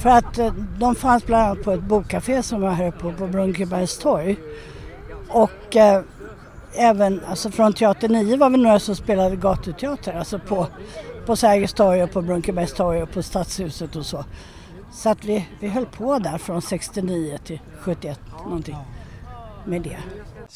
För 0.03 0.11
att 0.11 0.38
eh, 0.38 0.53
de 0.79 0.95
fanns 0.95 1.26
bland 1.26 1.45
annat 1.45 1.64
på 1.64 1.73
ett 1.73 1.83
bokcafé 1.83 2.43
som 2.43 2.61
var 2.61 2.71
här 2.71 2.91
på, 2.91 3.12
på 3.12 3.26
Brunkebergs 3.26 3.99
torg. 3.99 4.37
Och 5.29 5.76
eh, 5.76 6.03
även 6.75 7.21
alltså 7.29 7.50
från 7.50 7.73
Teater 7.73 8.09
9 8.09 8.37
var 8.37 8.50
vi 8.50 8.57
några 8.57 8.79
som 8.79 8.97
spelade 8.97 9.37
gatuteater, 9.37 10.19
alltså 10.19 10.38
på, 10.38 10.67
på 11.26 11.37
Sergels 11.37 11.73
torg 11.73 12.03
och 12.03 12.12
på 12.12 12.23
Brunkebergs 12.23 12.75
torg 12.75 13.03
och 13.03 13.11
på 13.11 13.23
Stadshuset 13.23 13.97
och 13.97 14.07
så. 14.07 14.25
Så 14.93 15.09
att 15.09 15.25
vi, 15.25 15.49
vi 15.61 15.69
höll 15.69 15.87
på 15.87 16.19
där 16.19 16.38
från 16.38 16.62
69 16.62 17.38
till 17.45 17.61
71 17.81 18.21
någonting 18.45 18.76
med 19.64 19.83
det. 19.83 19.99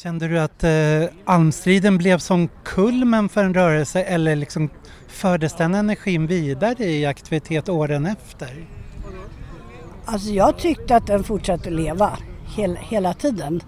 Kände 0.03 0.27
du 0.27 0.39
att 0.39 0.63
eh, 0.63 1.03
almstriden 1.25 1.97
blev 1.97 2.17
som 2.17 2.49
kulmen 2.63 3.29
för 3.29 3.43
en 3.43 3.53
rörelse 3.53 4.03
eller 4.03 4.35
liksom 4.35 4.69
fördes 5.07 5.55
den 5.55 5.75
energin 5.75 6.27
vidare 6.27 6.85
i 6.85 7.05
aktivitet 7.05 7.69
åren 7.69 8.05
efter? 8.05 8.65
Alltså 10.05 10.29
jag 10.29 10.57
tyckte 10.57 10.95
att 10.95 11.07
den 11.07 11.23
fortsatte 11.23 11.69
leva 11.69 12.17
hel, 12.55 12.75
hela 12.75 13.13
tiden. 13.13 13.63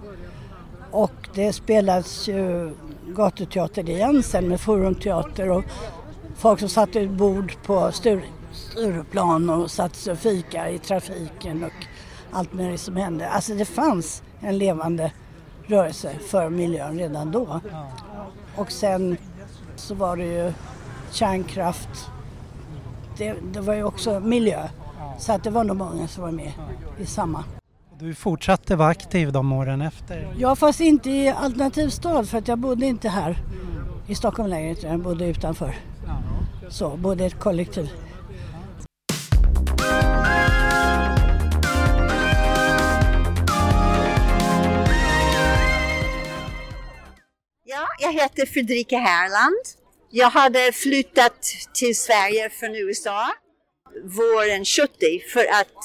Och 0.91 1.29
det 1.35 1.53
spelades 1.53 2.27
ju 2.27 2.71
gatuteater 3.07 3.89
igen 3.89 4.23
sen 4.23 4.47
med 4.47 4.61
forumteater 4.61 5.49
och 5.49 5.63
folk 6.37 6.59
som 6.59 6.69
satt 6.69 6.95
ut 6.95 7.11
bord 7.11 7.55
på 7.65 7.91
Stureplan 7.91 9.49
och 9.49 9.71
satt 9.71 9.95
sig 9.95 10.13
och 10.13 10.19
fika 10.19 10.69
i 10.69 10.79
trafiken 10.79 11.63
och 11.63 11.85
allt 12.31 12.53
möjligt 12.53 12.81
som 12.81 12.95
hände. 12.95 13.29
Alltså 13.29 13.53
det 13.53 13.65
fanns 13.65 14.23
en 14.41 14.57
levande 14.57 15.11
rörelse 15.67 16.15
för 16.29 16.49
miljön 16.49 16.97
redan 16.97 17.31
då. 17.31 17.59
Och 18.55 18.71
sen 18.71 19.17
så 19.75 19.95
var 19.95 20.17
det 20.17 20.25
ju 20.25 20.53
kärnkraft. 21.11 22.09
Det, 23.17 23.35
det 23.53 23.61
var 23.61 23.73
ju 23.73 23.83
också 23.83 24.19
miljö. 24.19 24.67
Så 25.19 25.33
att 25.33 25.43
det 25.43 25.49
var 25.49 25.63
nog 25.63 25.77
många 25.77 26.07
som 26.07 26.23
var 26.23 26.31
med 26.31 26.51
i 26.97 27.05
samma. 27.05 27.43
Du 27.99 28.15
fortsatte 28.15 28.75
vara 28.75 28.89
aktiv 28.89 29.31
de 29.31 29.51
åren 29.51 29.81
efter? 29.81 30.33
Ja, 30.37 30.55
fast 30.55 30.79
inte 30.79 31.09
i 31.09 31.29
alternativ 31.29 31.89
stad 31.89 32.29
för 32.29 32.37
att 32.37 32.47
jag 32.47 32.59
bodde 32.59 32.85
inte 32.85 33.09
här 33.09 33.37
i 34.07 34.15
Stockholm 34.15 34.49
längre 34.49 34.71
utan 34.71 34.91
jag 34.91 34.99
bodde 34.99 35.25
utanför. 35.25 35.75
Så, 36.69 36.97
bodde 36.97 37.23
i 37.23 37.27
ett 37.27 37.39
kollektiv. 37.39 37.89
Jag 48.11 48.21
heter 48.21 48.45
Fredrika 48.45 48.97
Herland. 48.97 49.65
Jag 50.09 50.29
hade 50.29 50.71
flyttat 50.71 51.43
till 51.73 51.95
Sverige 51.95 52.49
från 52.49 52.75
USA 52.75 53.27
våren 54.03 54.65
70 54.65 55.19
för 55.33 55.39
att 55.39 55.77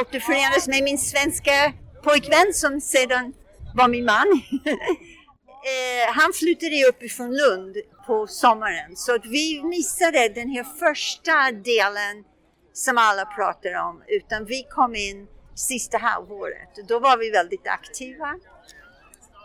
återförenas 0.00 0.68
med 0.68 0.82
min 0.82 0.98
svenska 0.98 1.72
pojkvän 2.04 2.52
som 2.54 2.80
sedan 2.80 3.32
var 3.74 3.88
min 3.88 4.04
man. 4.04 4.26
Eh, 5.64 6.14
han 6.14 6.32
flyttade 6.32 6.84
uppifrån 6.88 7.36
Lund 7.36 7.76
på 8.06 8.26
sommaren 8.26 8.96
så 8.96 9.14
att 9.14 9.26
vi 9.26 9.62
missade 9.64 10.28
den 10.28 10.48
här 10.48 10.64
första 10.64 11.52
delen 11.52 12.24
som 12.72 12.98
alla 12.98 13.24
pratar 13.24 13.74
om 13.88 14.02
utan 14.08 14.44
vi 14.44 14.66
kom 14.70 14.94
in 14.94 15.26
sista 15.54 15.98
halvåret. 15.98 16.88
Då 16.88 16.98
var 16.98 17.16
vi 17.16 17.30
väldigt 17.30 17.66
aktiva 17.66 18.34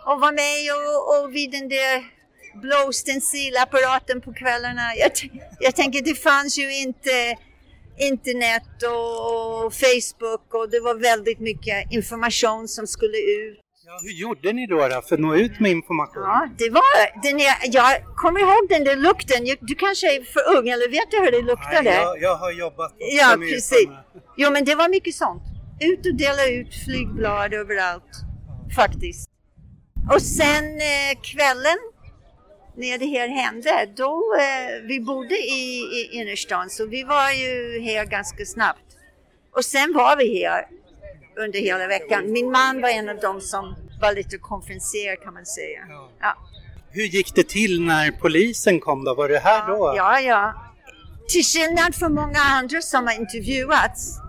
och 0.10 0.22
var 0.22 0.34
med 0.44 0.60
och, 0.78 1.00
och 1.14 1.36
vid 1.36 1.52
den 1.52 1.70
där 1.70 1.96
blå 2.62 2.94
stencilapparaten 2.94 4.22
på 4.22 4.34
kvällarna. 4.34 4.96
Jag, 4.96 5.12
jag 5.60 5.76
tänker 5.76 6.02
det 6.02 6.16
fanns 6.16 6.58
ju 6.58 6.68
inte 6.86 7.38
internet 8.00 8.84
och 8.84 9.74
Facebook 9.74 10.54
och 10.54 10.70
det 10.70 10.80
var 10.80 10.96
väldigt 10.96 11.40
mycket 11.40 11.92
information 11.92 12.68
som 12.68 12.88
skulle 12.88 13.18
ut. 13.18 13.60
Ja, 13.90 14.00
hur 14.04 14.12
gjorde 14.12 14.54
ni 14.54 14.68
då, 14.68 14.88
då 14.88 15.02
för 15.02 15.16
att 15.16 15.22
nå 15.22 15.36
ut 15.36 15.60
med 15.60 15.72
information? 15.72 16.24
Ja, 16.24 16.50
det 16.58 16.70
var 16.70 17.22
den 17.24 17.40
jag, 17.40 17.56
jag 17.64 18.16
kommer 18.16 18.40
ihåg 18.40 18.70
den 18.70 18.84
där 18.84 18.96
lukten. 18.96 19.40
Du 19.62 19.76
kanske 19.76 20.16
är 20.16 20.24
för 20.24 20.58
ung 20.58 20.70
eller 20.70 20.90
vet 20.90 21.12
du 21.12 21.18
hur 21.18 21.32
det 21.32 21.42
luktade? 21.42 21.82
Nej, 21.82 21.96
jag, 21.96 22.22
jag 22.22 22.36
har 22.36 22.52
jobbat 22.52 22.96
Ja, 22.98 23.36
precis. 23.40 23.88
Jo, 24.38 24.52
men 24.52 24.66
det 24.66 24.76
var 24.76 24.90
mycket 24.90 25.16
sånt. 25.16 25.44
Ut 25.80 26.06
och 26.06 26.16
dela 26.16 26.48
ut 26.48 26.76
flygblad 26.86 27.54
överallt, 27.54 28.12
faktiskt. 28.76 29.30
Och 30.12 30.22
sen 30.22 30.66
eh, 30.66 31.22
kvällen 31.22 31.78
när 32.76 32.98
det 32.98 33.06
här 33.06 33.28
hände, 33.28 33.90
då 33.96 34.36
eh, 34.40 34.88
vi 34.88 35.00
bodde 35.00 35.36
i, 35.36 35.80
i 35.80 36.10
innerstan 36.12 36.70
så 36.70 36.86
vi 36.86 37.04
var 37.04 37.32
ju 37.32 37.82
här 37.82 38.06
ganska 38.06 38.46
snabbt. 38.46 38.80
Och 39.56 39.66
sen 39.66 39.94
var 39.94 40.18
vi 40.18 40.44
här 40.44 40.68
under 41.36 41.60
hela 41.60 41.88
veckan. 41.88 42.32
Min 42.32 42.52
man 42.52 42.82
var 42.82 42.90
en 42.90 43.10
av 43.10 43.20
dem 43.20 43.42
som 43.42 43.76
var 44.02 44.14
lite 44.16 44.38
konferenser 44.38 45.24
kan 45.24 45.34
man 45.34 45.46
säga. 45.46 45.80
Ja. 46.22 46.38
Hur 46.92 47.04
gick 47.04 47.36
det 47.36 47.48
till 47.48 47.82
när 47.82 48.12
polisen 48.12 48.80
kom 48.80 49.04
då? 49.04 49.16
Var 49.16 49.30
du 49.30 49.38
här 49.38 49.68
då? 49.68 49.94
Ja, 49.98 50.20
ja. 50.20 50.74
Till 51.30 51.44
skillnad 51.44 51.96
från 51.96 52.14
många 52.14 52.40
andra 52.40 52.82
som 52.82 53.08
har 53.08 53.14
intervjuats 53.14 54.20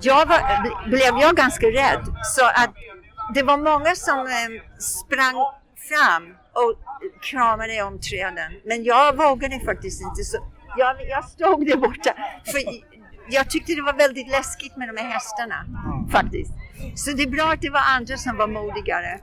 jag 0.00 0.26
var, 0.26 0.88
blev 0.88 1.20
jag 1.20 1.36
ganska 1.36 1.66
rädd. 1.66 2.04
Så 2.36 2.44
att 2.44 2.70
det 3.34 3.42
var 3.42 3.56
många 3.56 3.94
som 3.94 4.18
eh, 4.18 4.62
sprang 4.78 5.36
fram 5.88 6.34
och 6.52 6.74
kramade 7.22 7.82
om 7.82 8.00
träden. 8.00 8.52
Men 8.64 8.84
jag 8.84 9.16
vågade 9.16 9.60
faktiskt 9.60 10.00
inte. 10.02 10.24
Så 10.24 10.38
jag, 10.76 11.08
jag 11.08 11.24
stod 11.24 11.66
där 11.66 11.76
borta. 11.76 12.14
För 12.44 12.60
jag 13.30 13.50
tyckte 13.50 13.74
det 13.74 13.82
var 13.82 13.92
väldigt 13.92 14.28
läskigt 14.28 14.76
med 14.76 14.88
de 14.88 14.96
här 15.02 15.08
hästarna. 15.12 15.64
Faktiskt. 16.12 16.52
Så 16.96 17.12
det 17.12 17.22
är 17.22 17.30
bra 17.30 17.44
att 17.52 17.62
det 17.62 17.70
var 17.70 17.84
andra 17.96 18.16
som 18.16 18.36
var 18.36 18.46
modigare. 18.46 19.20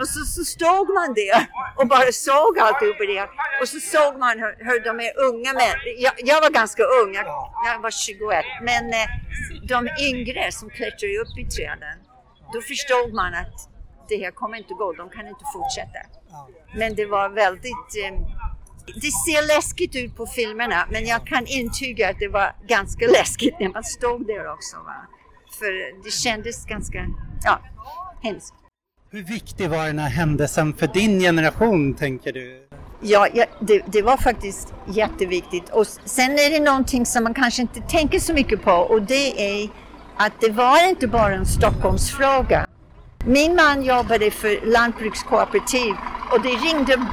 Och 0.00 0.08
så, 0.08 0.20
så 0.24 0.44
stod 0.44 0.88
man 0.94 1.14
där 1.14 1.46
och 1.76 1.86
bara 1.88 2.12
såg 2.12 2.58
alltihop 2.58 2.98
det. 2.98 3.28
Och 3.60 3.68
så 3.68 3.80
såg 3.80 4.18
man 4.18 4.38
hur, 4.38 4.64
hur 4.68 4.80
de 4.84 5.00
är 5.00 5.12
unga 5.28 5.52
män. 5.52 5.78
Jag, 5.98 6.12
jag 6.16 6.40
var 6.40 6.50
ganska 6.50 6.82
ung, 6.82 7.14
jag, 7.14 7.26
jag 7.66 7.82
var 7.82 7.90
21. 7.90 8.44
Men 8.62 8.84
eh, 8.92 9.08
de 9.68 9.88
yngre 10.10 10.52
som 10.52 10.70
klättrar 10.70 11.20
upp 11.22 11.38
i 11.38 11.44
träden. 11.56 11.96
Då 12.54 12.60
förstod 12.60 13.14
man 13.14 13.34
att 13.34 13.68
det 14.08 14.16
här 14.16 14.30
kommer 14.30 14.56
inte 14.58 14.74
gå, 14.74 14.92
de 14.92 15.10
kan 15.10 15.28
inte 15.28 15.44
fortsätta. 15.52 15.98
Men 16.76 16.94
det 16.94 17.06
var 17.06 17.28
väldigt... 17.28 17.90
Eh, 18.04 18.12
det 18.86 19.10
ser 19.26 19.56
läskigt 19.56 19.96
ut 19.96 20.16
på 20.16 20.26
filmerna 20.26 20.86
men 20.90 21.06
jag 21.06 21.26
kan 21.26 21.46
intyga 21.46 22.10
att 22.10 22.18
det 22.18 22.28
var 22.28 22.56
ganska 22.66 23.06
läskigt 23.18 23.54
när 23.60 23.68
man 23.68 23.84
stod 23.84 24.26
där 24.26 24.52
också. 24.52 24.76
Va? 24.76 24.96
För 25.58 26.02
det 26.04 26.10
kändes 26.10 26.66
ganska, 26.66 27.06
ja, 27.44 27.60
hemskt. 28.22 28.54
Hur 29.10 29.22
viktig 29.22 29.70
var 29.70 29.86
den 29.86 29.98
här 29.98 30.10
händelsen 30.10 30.74
för 30.74 30.86
din 30.86 31.20
generation, 31.20 31.94
tänker 31.94 32.32
du? 32.32 32.68
Ja, 33.00 33.28
ja 33.34 33.44
det, 33.60 33.82
det, 33.86 34.02
var 34.02 34.16
faktiskt 34.16 34.74
jätteviktigt. 34.86 35.68
Och 35.68 35.86
sen 35.86 36.30
är 36.30 36.50
det 36.50 36.60
någonting 36.60 37.06
som 37.06 37.24
man 37.24 37.34
kanske 37.34 37.62
inte 37.62 37.80
tänker 37.80 38.18
så 38.18 38.32
mycket 38.32 38.62
på 38.62 38.72
och 38.72 39.02
det 39.02 39.62
är 39.62 39.70
att 40.16 40.32
det 40.40 40.50
var 40.50 40.88
inte 40.88 41.06
bara 41.06 41.34
en 41.34 41.46
Stockholmsfråga. 41.46 42.66
Min 43.24 43.54
man 43.54 43.84
jobbade 43.84 44.30
för 44.30 44.72
lantbrukskooperativ 44.72 45.94
och 46.30 46.42
det 46.42 46.48
ringde 46.48 47.06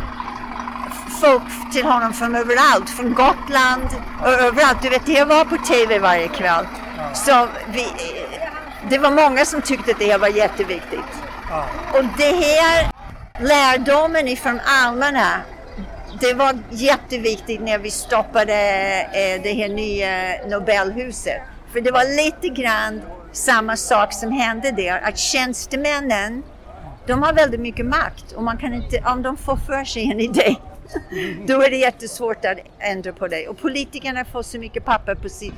folk 1.21 1.71
till 1.73 1.85
honom 1.85 2.13
från 2.13 2.35
överallt, 2.35 2.89
från 2.89 3.13
Gotland 3.13 3.87
och 4.21 4.33
överallt. 4.33 4.81
Du 4.81 4.89
vet, 4.89 5.07
jag 5.07 5.25
var 5.25 5.45
på 5.45 5.57
TV 5.57 5.99
varje 5.99 6.27
kväll. 6.27 6.65
Så 7.13 7.47
vi, 7.73 7.87
det 8.89 8.97
var 8.97 9.11
många 9.11 9.45
som 9.45 9.61
tyckte 9.61 9.91
att 9.91 9.99
det 9.99 10.11
här 10.11 10.17
var 10.17 10.27
jätteviktigt. 10.27 11.11
Och 11.93 12.03
det 12.17 12.35
här 12.35 12.91
lärdomen 13.39 14.27
ifrån 14.27 14.59
almarna, 14.65 15.41
det 16.19 16.33
var 16.33 16.59
jätteviktigt 16.69 17.61
när 17.61 17.77
vi 17.77 17.91
stoppade 17.91 18.53
eh, 19.13 19.41
det 19.43 19.53
här 19.53 19.69
nya 19.69 20.47
Nobelhuset. 20.47 21.41
För 21.71 21.81
det 21.81 21.91
var 21.91 22.15
lite 22.23 22.61
grann 22.61 23.01
samma 23.31 23.77
sak 23.77 24.13
som 24.13 24.31
hände 24.31 24.71
där, 24.71 25.01
att 25.01 25.17
tjänstemännen, 25.17 26.43
de 27.07 27.23
har 27.23 27.33
väldigt 27.33 27.59
mycket 27.59 27.85
makt 27.85 28.31
och 28.31 28.43
man 28.43 28.57
kan 28.57 28.73
inte, 28.73 29.03
om 29.05 29.21
de 29.21 29.37
får 29.37 29.57
för 29.57 29.85
sig 29.85 30.11
en 30.11 30.19
idé, 30.19 30.55
då 31.47 31.61
är 31.61 31.69
det 31.69 31.77
jättesvårt 31.77 32.45
att 32.45 32.57
ändra 32.79 33.13
på 33.13 33.27
det. 33.27 33.47
Och 33.47 33.57
politikerna 33.57 34.25
får 34.25 34.43
så 34.43 34.59
mycket 34.59 34.85
papper 34.85 35.15
på 35.15 35.29
sitt 35.29 35.53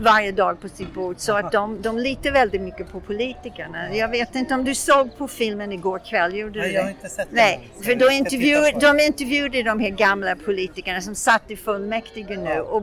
varje 0.00 0.32
dag 0.32 0.60
på 0.60 0.68
sitt 0.68 0.94
bord 0.94 1.14
så 1.18 1.36
att 1.36 1.52
de, 1.52 1.82
de 1.82 1.98
litar 1.98 2.30
väldigt 2.30 2.60
mycket 2.60 2.92
på 2.92 3.00
politikerna. 3.00 3.96
Jag 3.96 4.08
vet 4.08 4.34
inte 4.34 4.54
om 4.54 4.64
du 4.64 4.74
såg 4.74 5.18
på 5.18 5.28
filmen 5.28 5.72
igår 5.72 5.98
kväll? 5.98 6.34
Gjorde 6.34 6.58
Nej, 6.58 6.68
du 6.68 6.74
jag 6.74 6.82
har 6.82 6.86
det? 6.86 6.92
inte 6.92 7.08
sett 7.08 7.28
Nej, 7.30 7.70
den. 7.74 7.84
för 7.84 7.94
då 7.94 8.10
intervjuade, 8.10 8.78
de 8.80 9.00
intervjuade 9.00 9.62
de 9.62 9.80
här 9.80 9.90
gamla 9.90 10.36
politikerna 10.36 11.00
som 11.00 11.14
satt 11.14 11.50
i 11.50 11.56
fullmäktige 11.56 12.36
nu 12.36 12.60
och 12.60 12.82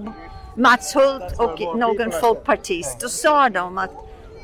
Mats 0.57 0.95
Hult 0.95 1.39
och 1.39 1.77
någon 1.77 2.11
folkpartist. 2.11 2.99
Då 2.99 3.09
sa 3.09 3.49
de 3.49 3.77
att 3.77 3.91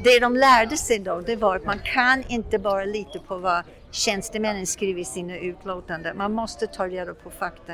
det 0.04 0.20
de 0.20 0.36
lärde 0.36 0.78
sig 0.78 1.00
då, 1.00 1.22
det 1.22 1.36
var 1.36 1.56
att 1.56 1.66
man 1.66 1.80
kan 1.80 2.24
inte 2.28 2.60
bara 2.60 2.86
lita 2.86 3.20
på 3.20 3.38
vad 3.38 3.64
tjänstemännen 3.92 4.68
skriver 4.68 5.02
i 5.02 5.06
sina 5.06 5.38
utlåtanden. 5.38 6.18
Man 6.18 6.34
måste 6.34 6.68
ta 6.68 6.88
reda 6.88 7.14
på 7.14 7.30
fakta. 7.30 7.74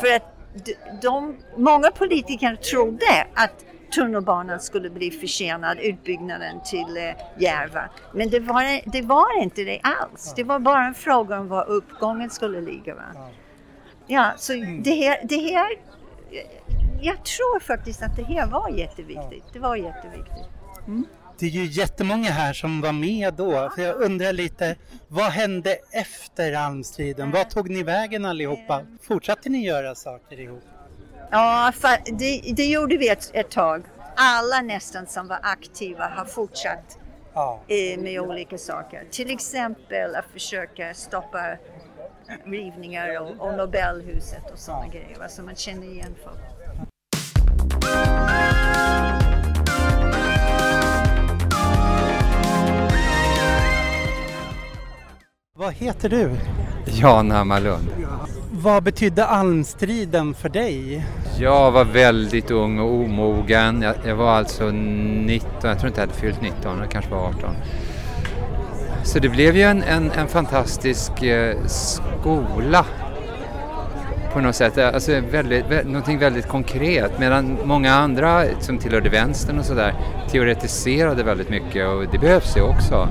För 0.00 0.16
att 0.16 0.22
de, 0.64 0.74
de, 1.02 1.36
många 1.56 1.90
politiker 1.90 2.56
trodde 2.56 3.26
att 3.34 3.64
tunnelbanan 3.94 4.60
skulle 4.60 4.90
bli 4.90 5.10
försenad, 5.10 5.78
utbyggnaden 5.78 6.60
till 6.64 6.96
eh, 6.96 7.42
Järva. 7.42 7.88
Men 8.14 8.30
det 8.30 8.40
var, 8.40 8.90
det 8.92 9.02
var 9.02 9.42
inte 9.42 9.64
det 9.64 9.80
alls. 9.82 10.32
Det 10.36 10.44
var 10.44 10.58
bara 10.58 10.86
en 10.86 10.94
fråga 10.94 11.40
om 11.40 11.48
var 11.48 11.68
uppgången 11.68 12.30
skulle 12.30 12.60
ligga. 12.60 12.94
Va? 12.94 13.30
Ja, 14.06 14.32
så 14.36 14.52
det 14.52 14.94
här, 14.94 15.20
det 15.24 15.36
här, 15.36 15.68
jag 17.00 17.24
tror 17.24 17.60
faktiskt 17.60 18.02
att 18.02 18.16
det 18.16 18.22
här 18.24 18.46
var 18.46 18.68
jätteviktigt. 18.70 19.44
Det 19.52 19.58
var 19.58 19.76
jätteviktigt. 19.76 20.44
Det 21.38 21.46
är 21.46 21.50
ju 21.50 21.64
jättemånga 21.64 22.30
här 22.30 22.52
som 22.52 22.80
var 22.80 22.92
med 22.92 23.34
då. 23.34 23.70
För 23.74 23.82
jag 23.82 23.96
undrar 23.96 24.32
lite, 24.32 24.76
vad 25.08 25.24
hände 25.30 25.76
efter 25.92 26.52
almstriden? 26.52 27.30
Vad 27.30 27.50
tog 27.50 27.70
ni 27.70 27.82
vägen 27.82 28.24
allihopa? 28.24 28.82
Fortsatte 29.02 29.48
ni 29.48 29.64
göra 29.66 29.94
saker 29.94 30.40
ihop? 30.40 30.62
Ja, 31.30 31.72
det, 32.18 32.40
det 32.56 32.64
gjorde 32.64 32.96
vi 32.96 33.08
ett, 33.08 33.30
ett 33.34 33.50
tag. 33.50 33.82
Alla 34.16 34.60
nästan 34.62 35.06
som 35.06 35.28
var 35.28 35.38
aktiva 35.42 36.04
har 36.16 36.24
fortsatt 36.24 36.98
Ja. 37.34 37.60
eh, 37.68 37.98
med 38.00 38.20
olika 38.20 38.58
saker. 38.58 39.04
Till 39.10 39.30
exempel 39.30 40.14
att 40.16 40.24
försöka 40.32 40.94
stoppa 40.94 41.56
rivningar 42.44 43.20
och, 43.20 43.46
och 43.46 43.54
Nobelhuset 43.54 44.50
och 44.52 44.58
sådana 44.58 44.88
grejer. 44.88 45.18
va, 45.18 45.28
Så 45.28 45.42
man 45.42 45.56
känner 45.56 45.86
igen 45.86 46.14
folk. 46.24 46.38
Vad 55.58 55.72
heter 55.72 56.08
du? 56.08 56.30
Jan 56.86 57.30
Hammarlund. 57.30 57.88
Vad 58.52 58.82
betydde 58.82 59.26
almstriden 59.26 60.34
för 60.34 60.48
dig? 60.48 61.06
Jag 61.38 61.70
var 61.70 61.84
väldigt 61.84 62.50
ung 62.50 62.78
och 62.78 62.94
omogen. 62.94 63.82
Jag, 63.82 63.94
jag 64.04 64.16
var 64.16 64.30
alltså 64.30 64.70
19, 64.70 65.50
jag 65.62 65.78
tror 65.78 65.88
inte 65.88 66.00
jag 66.00 66.06
hade 66.06 66.20
fyllt 66.20 66.42
19, 66.42 66.78
jag 66.78 66.90
kanske 66.90 67.10
var 67.10 67.28
18. 67.28 67.54
Så 69.06 69.18
det 69.18 69.28
blev 69.28 69.56
ju 69.56 69.62
en, 69.62 69.82
en, 69.82 70.10
en 70.10 70.28
fantastisk 70.28 71.22
eh, 71.22 71.56
skola 71.66 72.84
på 74.32 74.40
något 74.40 74.54
sätt. 74.54 74.78
Alltså 74.78 75.20
väldigt, 75.30 75.64
vä- 75.66 75.84
någonting 75.84 76.18
väldigt 76.18 76.48
konkret. 76.48 77.18
Medan 77.18 77.58
många 77.64 77.94
andra 77.94 78.44
som 78.60 78.78
tillhörde 78.78 79.08
vänstern 79.08 79.58
och 79.58 79.64
sådär 79.64 79.94
teoretiserade 80.30 81.22
väldigt 81.22 81.50
mycket 81.50 81.88
och 81.88 82.04
det 82.12 82.18
behövs 82.18 82.56
ju 82.56 82.60
också. 82.62 83.08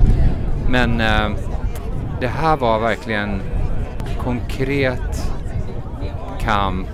Men 0.70 1.00
eh, 1.00 1.28
det 2.20 2.26
här 2.26 2.56
var 2.56 2.78
verkligen 2.78 3.40
konkret 4.18 5.30
kamp 6.40 6.88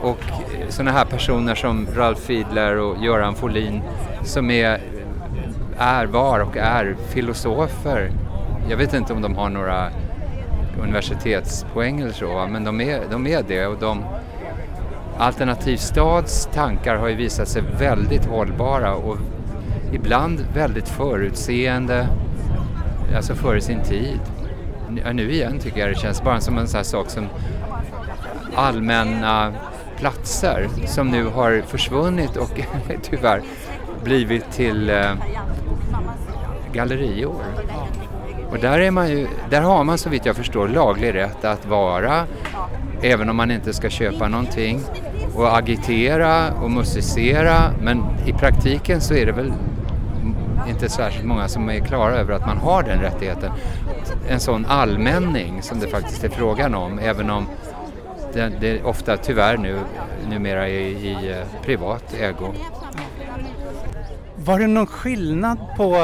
och 0.00 0.18
eh, 0.30 0.68
sådana 0.68 0.90
här 0.92 1.04
personer 1.04 1.54
som 1.54 1.86
Ralf 1.96 2.18
Fiedler 2.18 2.76
och 2.76 3.04
Göran 3.04 3.34
Folin 3.34 3.82
som 4.22 4.50
är, 4.50 4.80
är, 5.80 6.06
var 6.06 6.40
och 6.40 6.56
är 6.56 6.96
filosofer. 7.08 8.10
Jag 8.68 8.76
vet 8.76 8.94
inte 8.94 9.12
om 9.12 9.22
de 9.22 9.36
har 9.36 9.48
några 9.48 9.90
universitetspoäng 10.82 12.00
eller 12.00 12.12
så, 12.12 12.46
men 12.50 12.64
de 12.64 12.80
är, 12.80 13.00
de 13.10 13.26
är 13.26 13.42
det. 13.48 13.66
Och 13.66 13.78
de, 13.78 14.04
Alternativ 15.20 15.76
stads 15.76 16.48
tankar 16.54 16.96
har 16.96 17.08
ju 17.08 17.14
visat 17.14 17.48
sig 17.48 17.62
väldigt 17.78 18.24
hållbara 18.24 18.94
och 18.94 19.18
ibland 19.92 20.44
väldigt 20.54 20.88
förutseende, 20.88 22.08
alltså 23.16 23.34
före 23.34 23.60
sin 23.60 23.82
tid. 23.82 24.20
Nu 25.12 25.30
igen 25.30 25.58
tycker 25.58 25.80
jag 25.80 25.88
det 25.88 25.94
känns 25.94 26.22
bara 26.22 26.40
som 26.40 26.58
en 26.58 26.68
sån 26.68 26.78
här 26.78 26.84
sak 26.84 27.10
som 27.10 27.26
allmänna 28.54 29.52
platser 29.96 30.68
som 30.86 31.08
nu 31.08 31.26
har 31.26 31.62
försvunnit 31.66 32.36
och 32.36 32.60
tyvärr 33.02 33.42
blivit 34.04 34.52
till 34.52 34.90
eh, 34.90 35.12
gallerior. 36.72 37.44
Och 38.50 38.58
där, 38.58 38.78
är 38.78 38.90
man 38.90 39.08
ju, 39.08 39.28
där 39.50 39.60
har 39.60 39.84
man 39.84 39.98
så 39.98 40.10
vitt 40.10 40.26
jag 40.26 40.36
förstår 40.36 40.68
laglig 40.68 41.14
rätt 41.14 41.44
att 41.44 41.66
vara 41.66 42.26
även 43.02 43.28
om 43.30 43.36
man 43.36 43.50
inte 43.50 43.72
ska 43.72 43.90
köpa 43.90 44.28
någonting 44.28 44.80
och 45.34 45.56
agitera 45.56 46.52
och 46.52 46.70
musicera 46.70 47.72
men 47.80 48.04
i 48.26 48.32
praktiken 48.32 49.00
så 49.00 49.14
är 49.14 49.26
det 49.26 49.32
väl 49.32 49.52
inte 50.68 50.88
särskilt 50.88 51.26
många 51.26 51.48
som 51.48 51.70
är 51.70 51.78
klara 51.78 52.14
över 52.14 52.34
att 52.34 52.46
man 52.46 52.58
har 52.58 52.82
den 52.82 53.00
rättigheten. 53.00 53.50
En 54.28 54.40
sån 54.40 54.66
allmänning 54.66 55.62
som 55.62 55.80
det 55.80 55.88
faktiskt 55.88 56.24
är 56.24 56.28
frågan 56.28 56.74
om 56.74 56.98
även 56.98 57.30
om 57.30 57.46
det, 58.32 58.52
det 58.60 58.82
ofta 58.82 59.16
tyvärr 59.16 59.56
nu 59.56 59.78
numera 60.28 60.68
är 60.68 60.80
i 60.80 61.30
eh, 61.30 61.62
privat 61.64 62.14
ägo. 62.20 62.52
Var 64.44 64.58
det 64.58 64.66
någon 64.66 64.86
skillnad 64.86 65.58
på 65.76 65.94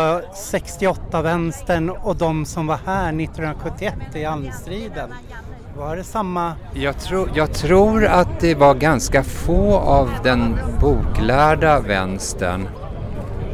68-vänstern 0.52 1.88
och 1.90 2.16
de 2.16 2.44
som 2.44 2.66
var 2.66 2.78
här 2.86 3.08
1971 3.08 3.94
i 4.14 4.24
almstriden? 4.24 5.10
Var 5.76 5.96
det 5.96 6.04
samma? 6.04 6.52
Jag, 6.74 6.98
tror- 7.00 7.30
jag 7.34 7.52
tror 7.52 8.04
att 8.04 8.40
det 8.40 8.54
var 8.54 8.74
ganska 8.74 9.22
få 9.22 9.76
av 9.76 10.10
den 10.22 10.58
boklärda 10.80 11.80
vänstern. 11.80 12.68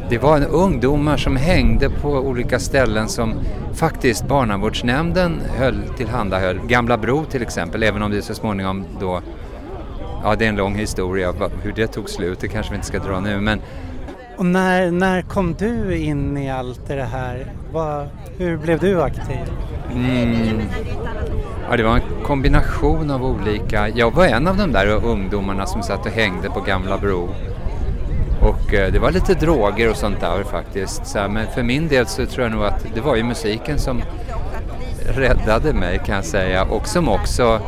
Det 0.09 0.17
var 0.17 0.37
en 0.37 0.45
ungdomar 0.45 1.17
som 1.17 1.35
hängde 1.35 1.89
på 1.89 2.09
olika 2.09 2.59
ställen 2.59 3.07
som 3.07 3.33
faktiskt 3.73 4.27
barnavårdsnämnden 4.27 5.41
höll 5.57 5.81
tillhandahöll. 5.97 6.59
Gamla 6.67 6.97
Bro 6.97 7.25
till 7.25 7.41
exempel, 7.41 7.83
även 7.83 8.01
om 8.01 8.11
det 8.11 8.21
så 8.21 8.33
småningom 8.33 8.85
då 8.99 9.21
Ja, 10.23 10.35
det 10.35 10.45
är 10.45 10.49
en 10.49 10.55
lång 10.55 10.75
historia 10.75 11.33
hur 11.63 11.71
det 11.71 11.87
tog 11.87 12.09
slut, 12.09 12.39
det 12.39 12.47
kanske 12.47 12.71
vi 12.71 12.75
inte 12.75 12.87
ska 12.87 12.99
dra 12.99 13.19
nu, 13.19 13.39
men 13.41 13.61
och 14.37 14.45
när, 14.45 14.91
när 14.91 15.21
kom 15.21 15.53
du 15.53 15.97
in 15.97 16.37
i 16.37 16.51
allt 16.51 16.87
det 16.87 17.03
här? 17.03 17.45
Var, 17.71 18.07
hur 18.37 18.57
blev 18.57 18.79
du 18.79 19.01
aktiv? 19.01 19.37
Mm. 19.93 20.61
Ja, 21.69 21.77
det 21.77 21.83
var 21.83 21.95
en 21.95 22.01
kombination 22.23 23.11
av 23.11 23.25
olika. 23.25 23.89
Jag 23.89 24.11
var 24.11 24.25
en 24.25 24.47
av 24.47 24.57
de 24.57 24.71
där 24.71 24.87
ungdomarna 24.87 25.65
som 25.65 25.83
satt 25.83 26.05
och 26.05 26.11
hängde 26.11 26.49
på 26.49 26.61
Gamla 26.61 26.97
Bro. 26.97 27.29
Och 28.41 28.73
eh, 28.73 28.91
det 28.91 28.99
var 28.99 29.11
lite 29.11 29.33
droger 29.33 29.89
och 29.89 29.97
sånt 29.97 30.19
där 30.19 30.43
faktiskt. 30.43 31.07
Så 31.07 31.19
här, 31.19 31.27
men 31.29 31.47
för 31.47 31.63
min 31.63 31.87
del 31.87 32.07
så 32.07 32.25
tror 32.25 32.43
jag 32.43 32.51
nog 32.51 32.65
att 32.65 32.85
det 32.95 33.01
var 33.01 33.15
ju 33.15 33.23
musiken 33.23 33.79
som 33.79 34.01
räddade 35.07 35.73
mig 35.73 36.01
kan 36.05 36.15
jag 36.15 36.25
säga. 36.25 36.63
Och 36.63 36.87
som 36.87 37.09
också 37.09 37.61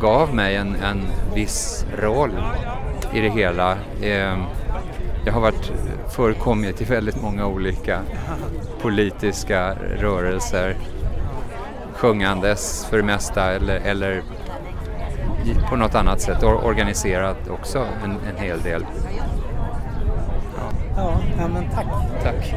gav 0.00 0.34
mig 0.34 0.56
en, 0.56 0.76
en 0.84 1.00
viss 1.34 1.86
roll 2.02 2.32
i 3.12 3.20
det 3.20 3.28
hela. 3.28 3.72
Eh, 4.02 4.38
jag 5.24 5.32
har 5.32 5.40
varit 5.40 5.72
förekommit 6.10 6.80
i 6.80 6.84
väldigt 6.84 7.22
många 7.22 7.46
olika 7.46 8.00
politiska 8.80 9.74
rörelser 9.74 10.76
sjungandes 11.94 12.86
för 12.90 12.96
det 12.96 13.02
mesta 13.02 13.52
eller, 13.52 13.76
eller 13.76 14.22
på 15.70 15.76
något 15.76 15.94
annat 15.94 16.20
sätt 16.20 16.42
or- 16.42 16.64
organiserat 16.64 17.48
också 17.48 17.86
en, 18.04 18.10
en 18.10 18.36
hel 18.36 18.62
del. 18.62 18.86
Ja, 20.96 21.20
ja 21.38 21.48
men 21.48 21.70
tack. 21.70 21.86
Tack. 22.22 22.54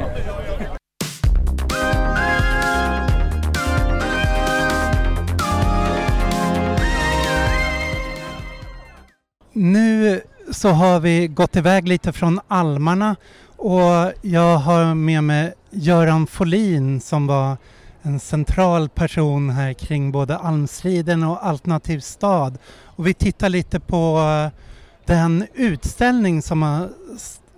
Nu 9.54 10.22
så 10.52 10.70
har 10.70 11.00
vi 11.00 11.28
gått 11.28 11.56
iväg 11.56 11.88
lite 11.88 12.14
från 12.14 12.40
almarna 12.48 13.16
och 13.58 14.14
jag 14.22 14.58
har 14.58 14.96
med 14.96 15.24
mig 15.24 15.54
Göran 15.70 16.28
Folin 16.28 17.02
som 17.02 17.28
var 17.28 17.58
en 18.02 18.20
central 18.20 18.90
person 18.90 19.50
här 19.50 19.74
kring 19.74 20.12
både 20.12 20.38
almsliden 20.38 21.24
och 21.24 21.46
Alternativ 21.46 22.00
stad. 22.00 22.58
Och 22.86 23.08
vi 23.08 23.14
tittar 23.14 23.50
lite 23.50 23.80
på 23.80 24.18
eh, 24.20 24.60
den 25.06 25.48
utställning 25.54 26.42
som 26.42 26.62
har 26.62 26.90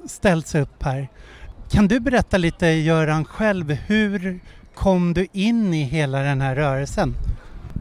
ställts 0.07 0.55
upp 0.55 0.83
här. 0.83 1.07
Kan 1.69 1.87
du 1.87 1.99
berätta 1.99 2.37
lite 2.37 2.67
Göran 2.67 3.25
själv, 3.25 3.71
hur 3.71 4.39
kom 4.75 5.13
du 5.13 5.27
in 5.31 5.73
i 5.73 5.83
hela 5.83 6.19
den 6.19 6.41
här 6.41 6.55
rörelsen? 6.55 7.15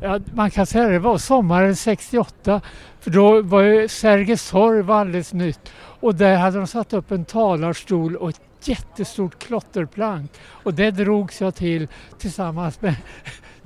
Ja, 0.02 0.20
man 0.34 0.50
kan 0.50 0.66
säga 0.66 0.84
att 0.84 0.90
det 0.90 0.98
var 0.98 1.18
sommaren 1.18 1.76
68 1.76 2.60
för 3.00 3.10
då 3.10 3.42
var 3.42 3.62
ju 3.62 3.88
Sergels 3.88 4.50
torg 4.50 4.92
alldeles 4.92 5.32
nytt. 5.32 5.72
Och 5.74 6.14
där 6.14 6.36
hade 6.36 6.58
de 6.58 6.66
satt 6.66 6.92
upp 6.92 7.10
en 7.10 7.24
talarstol 7.24 8.16
och 8.16 8.28
ett 8.28 8.40
jättestort 8.64 9.38
klotterplank. 9.38 10.30
Och 10.40 10.74
det 10.74 10.90
drogs 10.90 11.40
jag 11.40 11.54
till 11.54 11.88
tillsammans 12.18 12.80
med 12.80 12.94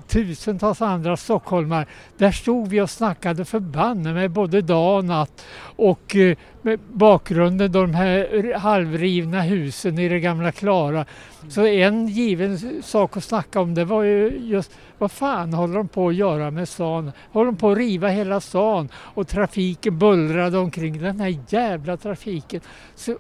tusentals 0.09 0.83
andra 0.83 1.16
stockholmare. 1.16 1.87
Där 2.16 2.33
stod 2.33 2.69
vi 2.69 2.81
och 2.81 2.90
snackade 2.90 3.45
förbanne 3.45 4.12
med 4.12 4.31
både 4.31 4.62
dag 4.62 4.99
och 4.99 5.05
natt 5.05 5.45
och 5.77 6.16
eh, 6.16 6.37
med 6.62 6.81
bakgrunden 6.92 7.73
de 7.73 7.95
här 7.95 8.55
halvrivna 8.55 9.40
husen 9.40 9.99
i 9.99 10.09
det 10.09 10.21
gamla 10.21 10.53
Klara. 10.53 11.05
Så 11.49 11.66
en 11.66 12.09
given 12.09 12.83
sak 12.83 13.16
att 13.16 13.25
snacka 13.25 13.61
om 13.61 13.75
det 13.75 13.85
var 13.85 14.03
ju 14.03 14.38
just 14.38 14.71
vad 14.99 15.12
fan 15.12 15.53
håller 15.53 15.75
de 15.75 15.88
på 15.88 16.09
att 16.09 16.14
göra 16.14 16.51
med 16.51 16.69
stan? 16.69 17.12
Håller 17.33 17.47
de 17.47 17.57
på 17.57 17.71
att 17.71 17.79
riva 17.79 18.09
hela 18.09 18.40
stan 18.40 18.88
och 18.95 19.29
trafiken 19.29 19.99
bullrade 19.99 20.59
omkring 20.59 21.03
den 21.03 21.21
här 21.21 21.38
jävla 21.49 21.97
trafiken. 21.97 22.61
Så 22.95 23.11
eh, 23.11 23.16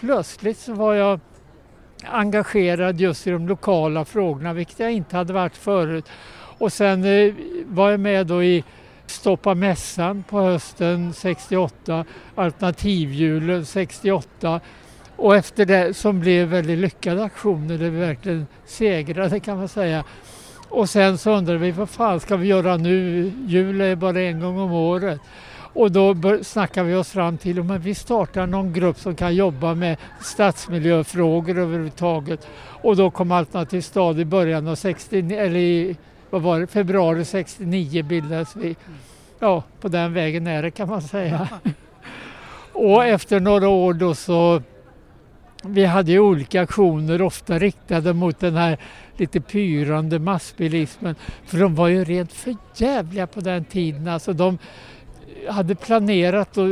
plötsligt 0.00 0.58
så 0.58 0.74
var 0.74 0.94
jag 0.94 1.20
engagerad 2.04 3.00
just 3.00 3.26
i 3.26 3.30
de 3.30 3.48
lokala 3.48 4.04
frågorna, 4.04 4.52
vilket 4.52 4.80
jag 4.80 4.92
inte 4.92 5.16
hade 5.16 5.32
varit 5.32 5.56
förut. 5.56 6.04
Och 6.58 6.72
sen 6.72 7.04
eh, 7.04 7.34
var 7.66 7.90
jag 7.90 8.00
med 8.00 8.26
då 8.26 8.42
i 8.42 8.64
Stoppa 9.06 9.54
mässan 9.54 10.22
på 10.22 10.40
hösten 10.40 11.12
68, 11.12 12.04
Alternativjulen 12.34 13.66
68 13.66 14.60
och 15.16 15.36
efter 15.36 15.64
det 15.64 15.96
som 15.96 16.20
blev 16.20 16.48
väldigt 16.48 16.78
lyckade 16.78 17.24
aktioner 17.24 17.78
där 17.78 17.90
vi 17.90 17.98
verkligen 17.98 18.46
segrade 18.64 19.40
kan 19.40 19.56
man 19.58 19.68
säga. 19.68 20.04
Och 20.68 20.90
sen 20.90 21.18
så 21.18 21.30
undrade 21.30 21.58
vi 21.58 21.70
vad 21.70 21.90
fan 21.90 22.20
ska 22.20 22.36
vi 22.36 22.46
göra 22.46 22.76
nu? 22.76 23.32
Jul 23.46 23.80
är 23.80 23.96
bara 23.96 24.20
en 24.20 24.40
gång 24.40 24.58
om 24.58 24.72
året. 24.72 25.20
Och 25.76 25.92
då 25.92 26.16
snackade 26.42 26.88
vi 26.88 26.94
oss 26.94 27.10
fram 27.10 27.38
till 27.38 27.70
att 27.70 27.80
vi 27.80 27.94
startar 27.94 28.46
någon 28.46 28.72
grupp 28.72 28.98
som 28.98 29.14
kan 29.14 29.34
jobba 29.34 29.74
med 29.74 29.96
stadsmiljöfrågor 30.20 31.58
överhuvudtaget. 31.58 32.48
Och 32.82 32.96
då 32.96 33.10
kom 33.10 33.30
Alternativ 33.30 33.80
stad 33.80 34.20
i 34.20 34.24
början 34.24 34.68
av 34.68 34.74
60, 34.74 35.18
eller 35.18 35.60
i, 35.60 35.96
vad 36.30 36.42
var 36.42 36.60
det, 36.60 36.66
februari 36.66 37.24
69 37.24 38.02
bildades 38.02 38.56
vi. 38.56 38.76
Ja, 39.38 39.62
på 39.80 39.88
den 39.88 40.12
vägen 40.12 40.46
är 40.46 40.62
det 40.62 40.70
kan 40.70 40.88
man 40.88 41.02
säga. 41.02 41.48
och 42.72 43.04
efter 43.04 43.40
några 43.40 43.68
år 43.68 43.94
då 43.94 44.14
så 44.14 44.62
vi 45.62 45.84
hade 45.84 46.12
ju 46.12 46.20
olika 46.20 46.62
aktioner, 46.62 47.22
ofta 47.22 47.58
riktade 47.58 48.12
mot 48.12 48.40
den 48.40 48.56
här 48.56 48.78
lite 49.16 49.40
pyrande 49.40 50.18
massbilismen. 50.18 51.14
För 51.44 51.58
de 51.58 51.74
var 51.74 51.88
ju 51.88 52.04
rent 52.04 52.32
förjävliga 52.32 53.26
på 53.26 53.40
den 53.40 53.64
tiden. 53.64 54.08
Alltså 54.08 54.32
de 54.32 54.58
hade 55.48 55.74
planerat 55.74 56.58
att 56.58 56.68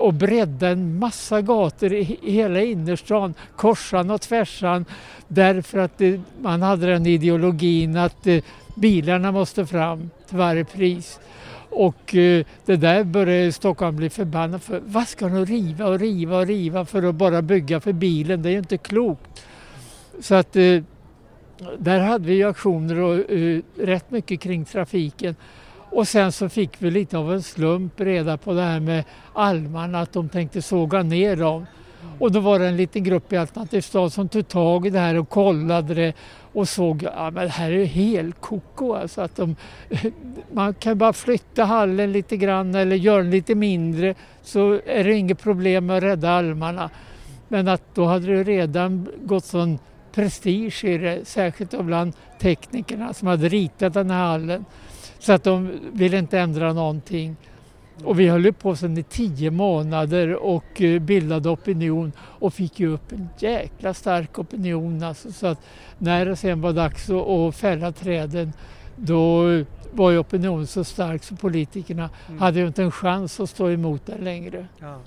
att 0.00 0.14
bredda 0.14 0.68
en 0.68 0.98
massa 0.98 1.42
gator 1.42 1.92
i 1.92 2.18
hela 2.22 2.62
innerstan, 2.62 3.34
korsan 3.56 4.10
och 4.10 4.20
tvärsan, 4.20 4.84
därför 5.28 5.78
att 5.78 5.98
det, 5.98 6.20
man 6.42 6.62
hade 6.62 6.86
den 6.86 7.06
ideologin 7.06 7.96
att 7.96 8.26
eh, 8.26 8.42
bilarna 8.74 9.32
måste 9.32 9.66
fram 9.66 10.10
till 10.28 10.38
varje 10.38 10.64
pris. 10.64 11.20
Och 11.70 12.14
eh, 12.14 12.46
det 12.64 12.76
där 12.76 13.04
började 13.04 13.52
Stockholm 13.52 13.96
bli 13.96 14.10
förbannad 14.10 14.62
för. 14.62 14.80
Vad 14.86 15.08
ska 15.08 15.28
de 15.28 15.46
riva 15.46 15.86
och 15.86 15.98
riva 15.98 16.38
och 16.38 16.46
riva 16.46 16.84
för 16.84 17.02
att 17.02 17.14
bara 17.14 17.42
bygga 17.42 17.80
för 17.80 17.92
bilen? 17.92 18.42
Det 18.42 18.48
är 18.48 18.52
ju 18.52 18.58
inte 18.58 18.78
klokt. 18.78 19.46
Så 20.20 20.34
att 20.34 20.56
eh, 20.56 20.82
där 21.78 22.00
hade 22.00 22.26
vi 22.26 22.44
aktioner 22.44 23.00
och 23.00 23.30
eh, 23.30 23.60
rätt 23.78 24.10
mycket 24.10 24.40
kring 24.40 24.64
trafiken. 24.64 25.36
Och 25.94 26.08
sen 26.08 26.32
så 26.32 26.48
fick 26.48 26.70
vi 26.78 26.90
lite 26.90 27.18
av 27.18 27.32
en 27.32 27.42
slump 27.42 28.00
reda 28.00 28.36
på 28.36 28.52
det 28.52 28.62
här 28.62 28.80
med 28.80 29.04
almarna, 29.32 30.00
att 30.00 30.12
de 30.12 30.28
tänkte 30.28 30.62
såga 30.62 31.02
ner 31.02 31.36
dem. 31.36 31.66
Och 32.18 32.32
då 32.32 32.40
var 32.40 32.58
det 32.58 32.66
en 32.66 32.76
liten 32.76 33.04
grupp 33.04 33.32
i 33.32 33.36
Alternativ 33.36 33.80
stad 33.80 34.12
som 34.12 34.28
tog 34.28 34.48
tag 34.48 34.86
i 34.86 34.90
det 34.90 34.98
här 34.98 35.18
och 35.18 35.28
kollade 35.28 35.94
det 35.94 36.12
och 36.52 36.68
såg 36.68 37.04
att 37.04 37.14
ja, 37.16 37.30
det 37.30 37.48
här 37.48 37.70
är 37.70 37.84
helt 37.84 38.40
koko. 38.40 38.92
Alltså 38.92 39.20
att 39.20 39.36
de, 39.36 39.56
man 40.52 40.74
kan 40.74 40.98
bara 40.98 41.12
flytta 41.12 41.64
hallen 41.64 42.12
lite 42.12 42.36
grann 42.36 42.74
eller 42.74 42.96
göra 42.96 43.22
den 43.22 43.30
lite 43.30 43.54
mindre 43.54 44.14
så 44.42 44.80
är 44.86 45.04
det 45.04 45.14
inget 45.14 45.42
problem 45.42 45.86
med 45.86 45.96
att 45.96 46.02
rädda 46.02 46.30
almarna. 46.30 46.90
Men 47.48 47.68
att 47.68 47.94
då 47.94 48.04
hade 48.04 48.26
det 48.26 48.42
redan 48.42 49.08
gått 49.22 49.44
sån 49.44 49.78
prestige 50.12 50.84
i 50.84 50.98
det, 50.98 51.20
särskilt 51.24 51.82
bland 51.82 52.12
teknikerna 52.40 53.14
som 53.14 53.28
hade 53.28 53.48
ritat 53.48 53.94
den 53.94 54.10
här 54.10 54.26
hallen. 54.26 54.64
Så 55.24 55.32
att 55.32 55.44
de 55.44 55.72
ville 55.92 56.18
inte 56.18 56.38
ändra 56.38 56.72
någonting. 56.72 57.36
Och 58.04 58.20
vi 58.20 58.28
höll 58.28 58.52
på 58.52 58.76
sedan 58.76 58.98
i 58.98 59.02
tio 59.02 59.50
månader 59.50 60.34
och 60.34 60.82
eh, 60.82 61.00
bildade 61.00 61.48
opinion 61.48 62.12
och 62.18 62.54
fick 62.54 62.80
ju 62.80 62.88
upp 62.88 63.12
en 63.12 63.28
jäkla 63.38 63.94
stark 63.94 64.38
opinion. 64.38 65.02
Alltså, 65.02 65.32
så 65.32 65.46
att 65.46 65.60
när 65.98 66.26
det 66.26 66.36
sen 66.36 66.60
var 66.60 66.72
dags 66.72 67.10
att 67.10 67.56
fälla 67.56 67.92
träden 67.92 68.52
då 68.96 69.44
var 69.92 70.10
ju 70.10 70.18
opinionen 70.18 70.66
så 70.66 70.84
stark 70.84 71.24
så 71.24 71.36
politikerna 71.36 72.10
mm. 72.28 72.40
hade 72.40 72.60
ju 72.60 72.66
inte 72.66 72.82
en 72.82 72.92
chans 72.92 73.40
att 73.40 73.50
stå 73.50 73.70
emot 73.70 74.06
den 74.06 74.24
längre. 74.24 74.66
Ja. 74.80 75.00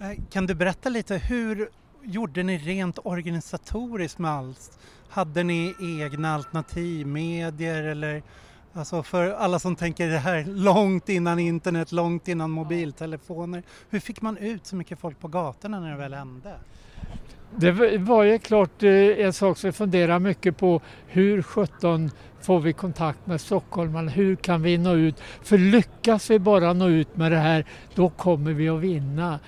Eh, 0.00 0.22
kan 0.30 0.46
du 0.46 0.54
berätta 0.54 0.88
lite, 0.88 1.16
hur 1.16 1.68
gjorde 2.02 2.42
ni 2.42 2.58
rent 2.58 2.98
organisatoriskt 3.04 4.18
med 4.18 4.30
allt? 4.30 4.78
Hade 5.08 5.42
ni 5.42 5.74
egna 6.00 6.34
alternativ, 6.34 7.06
medier 7.06 7.82
eller 7.82 8.22
Alltså 8.76 9.02
för 9.02 9.30
alla 9.30 9.58
som 9.58 9.76
tänker 9.76 10.08
det 10.08 10.18
här 10.18 10.44
långt 10.44 11.08
innan 11.08 11.38
internet, 11.38 11.92
långt 11.92 12.28
innan 12.28 12.50
mobiltelefoner. 12.50 13.62
Hur 13.90 14.00
fick 14.00 14.20
man 14.20 14.36
ut 14.36 14.66
så 14.66 14.76
mycket 14.76 14.98
folk 14.98 15.20
på 15.20 15.28
gatorna 15.28 15.80
när 15.80 15.90
det 15.90 15.96
väl 15.96 16.14
hände? 16.14 16.54
Det 17.56 17.98
var 17.98 18.22
ju 18.22 18.38
klart 18.38 18.82
eh, 18.82 18.90
en 18.92 19.32
sak 19.32 19.58
som 19.58 19.68
vi 19.68 19.72
funderar 19.72 20.18
mycket 20.18 20.56
på. 20.56 20.80
Hur 21.06 21.42
sjutton 21.42 22.10
får 22.42 22.60
vi 22.60 22.72
kontakt 22.72 23.26
med 23.26 23.40
stockholmarna? 23.40 24.10
Hur 24.10 24.36
kan 24.36 24.62
vi 24.62 24.78
nå 24.78 24.94
ut? 24.94 25.20
För 25.42 25.58
lyckas 25.58 26.30
vi 26.30 26.38
bara 26.38 26.72
nå 26.72 26.88
ut 26.88 27.16
med 27.16 27.32
det 27.32 27.38
här, 27.38 27.64
då 27.94 28.08
kommer 28.08 28.52
vi 28.52 28.68
att 28.68 28.80
vinna. 28.80 29.38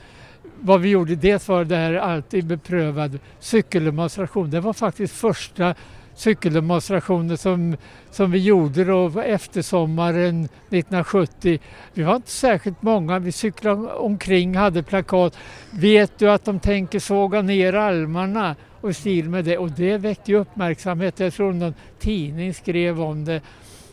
Vad 0.61 0.81
vi 0.81 0.89
gjorde, 0.89 1.17
dels 1.17 1.49
var 1.49 1.65
det 1.65 1.77
här 1.77 1.95
alltid 1.95 2.47
beprövad 2.47 3.19
cykeldemonstration. 3.39 4.51
Det 4.51 4.61
var 4.61 4.73
faktiskt 4.73 5.15
första 5.15 5.75
cykeldemonstrationer 6.17 7.37
som, 7.37 7.77
som 8.11 8.31
vi 8.31 8.39
gjorde 8.39 8.85
då 8.85 9.21
efter 9.21 9.63
sommaren 9.63 10.45
1970. 10.45 11.59
Vi 11.95 12.03
var 12.03 12.17
inte 12.17 12.31
särskilt 12.31 12.83
många, 12.83 13.19
vi 13.19 13.33
cyklade 13.33 13.93
omkring, 13.93 14.57
hade 14.57 14.83
plakat. 14.83 15.39
Vet 15.71 16.19
du 16.19 16.31
att 16.31 16.45
de 16.45 16.61
tänker 16.61 16.99
såga 16.99 17.43
ner 17.43 17.73
almarna? 17.73 18.57
Och 18.81 18.91
i 18.91 18.95
stil 18.95 19.29
med 19.29 19.45
det. 19.45 19.59
Och 19.59 19.71
det 19.71 19.99
väckte 19.99 20.31
ju 20.31 20.39
uppmärksamhet. 20.39 21.21
Jag 21.21 21.35
tror 21.35 21.53
någon 21.53 21.75
tidning 21.99 22.55
skrev 22.55 23.03
om 23.03 23.25
det. 23.25 23.41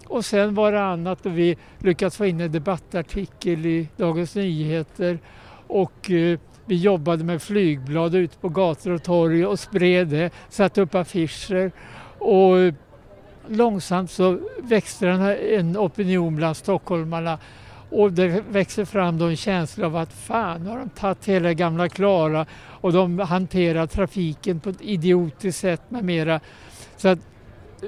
Och 0.08 0.26
sen 0.26 0.56
var 0.56 0.72
det 0.72 0.84
annat 0.84 1.26
och 1.26 1.38
vi 1.38 1.58
lyckades 1.80 2.18
få 2.18 2.26
in 2.26 2.42
en 2.42 2.52
debattartikel 2.52 3.66
i 3.66 3.88
Dagens 3.98 4.36
Nyheter. 4.36 5.20
Och 5.68 6.12
eh, 6.12 6.40
vi 6.66 6.76
jobbade 6.76 7.24
med 7.24 7.42
flygblad 7.42 8.16
ute 8.16 8.38
på 8.38 8.50
gator 8.50 8.92
och 8.92 9.04
torg 9.04 9.46
och 9.46 9.60
spred 9.60 10.08
det, 10.08 10.32
satte 10.50 10.82
upp 10.82 10.96
affischer 10.96 11.72
och 12.24 12.74
långsamt 13.48 14.12
så 14.12 14.40
växte 14.62 15.06
den 15.06 15.22
här, 15.22 15.36
en 15.36 15.78
opinion 15.78 16.36
bland 16.36 16.58
stockholmarna 16.58 17.40
och 17.90 18.14
det 18.14 18.44
växer 18.50 18.86
fram 18.86 19.18
då 19.18 19.26
en 19.26 19.36
känsla 19.36 19.86
av 19.86 19.96
att 19.96 20.14
fan 20.14 20.68
har 20.68 20.80
de 20.80 20.90
tagit 20.90 21.26
hela 21.26 21.54
gamla 21.54 21.90
Klara 21.90 22.46
och 22.56 22.94
de 22.94 23.20
hanterar 23.20 23.88
trafiken 23.88 24.60
på 24.60 24.70
ett 24.70 24.82
idiotiskt 24.82 25.62
sätt 25.62 25.82
med 25.90 26.04
mera. 26.04 26.40
Så 26.98 27.08
att 27.08 27.20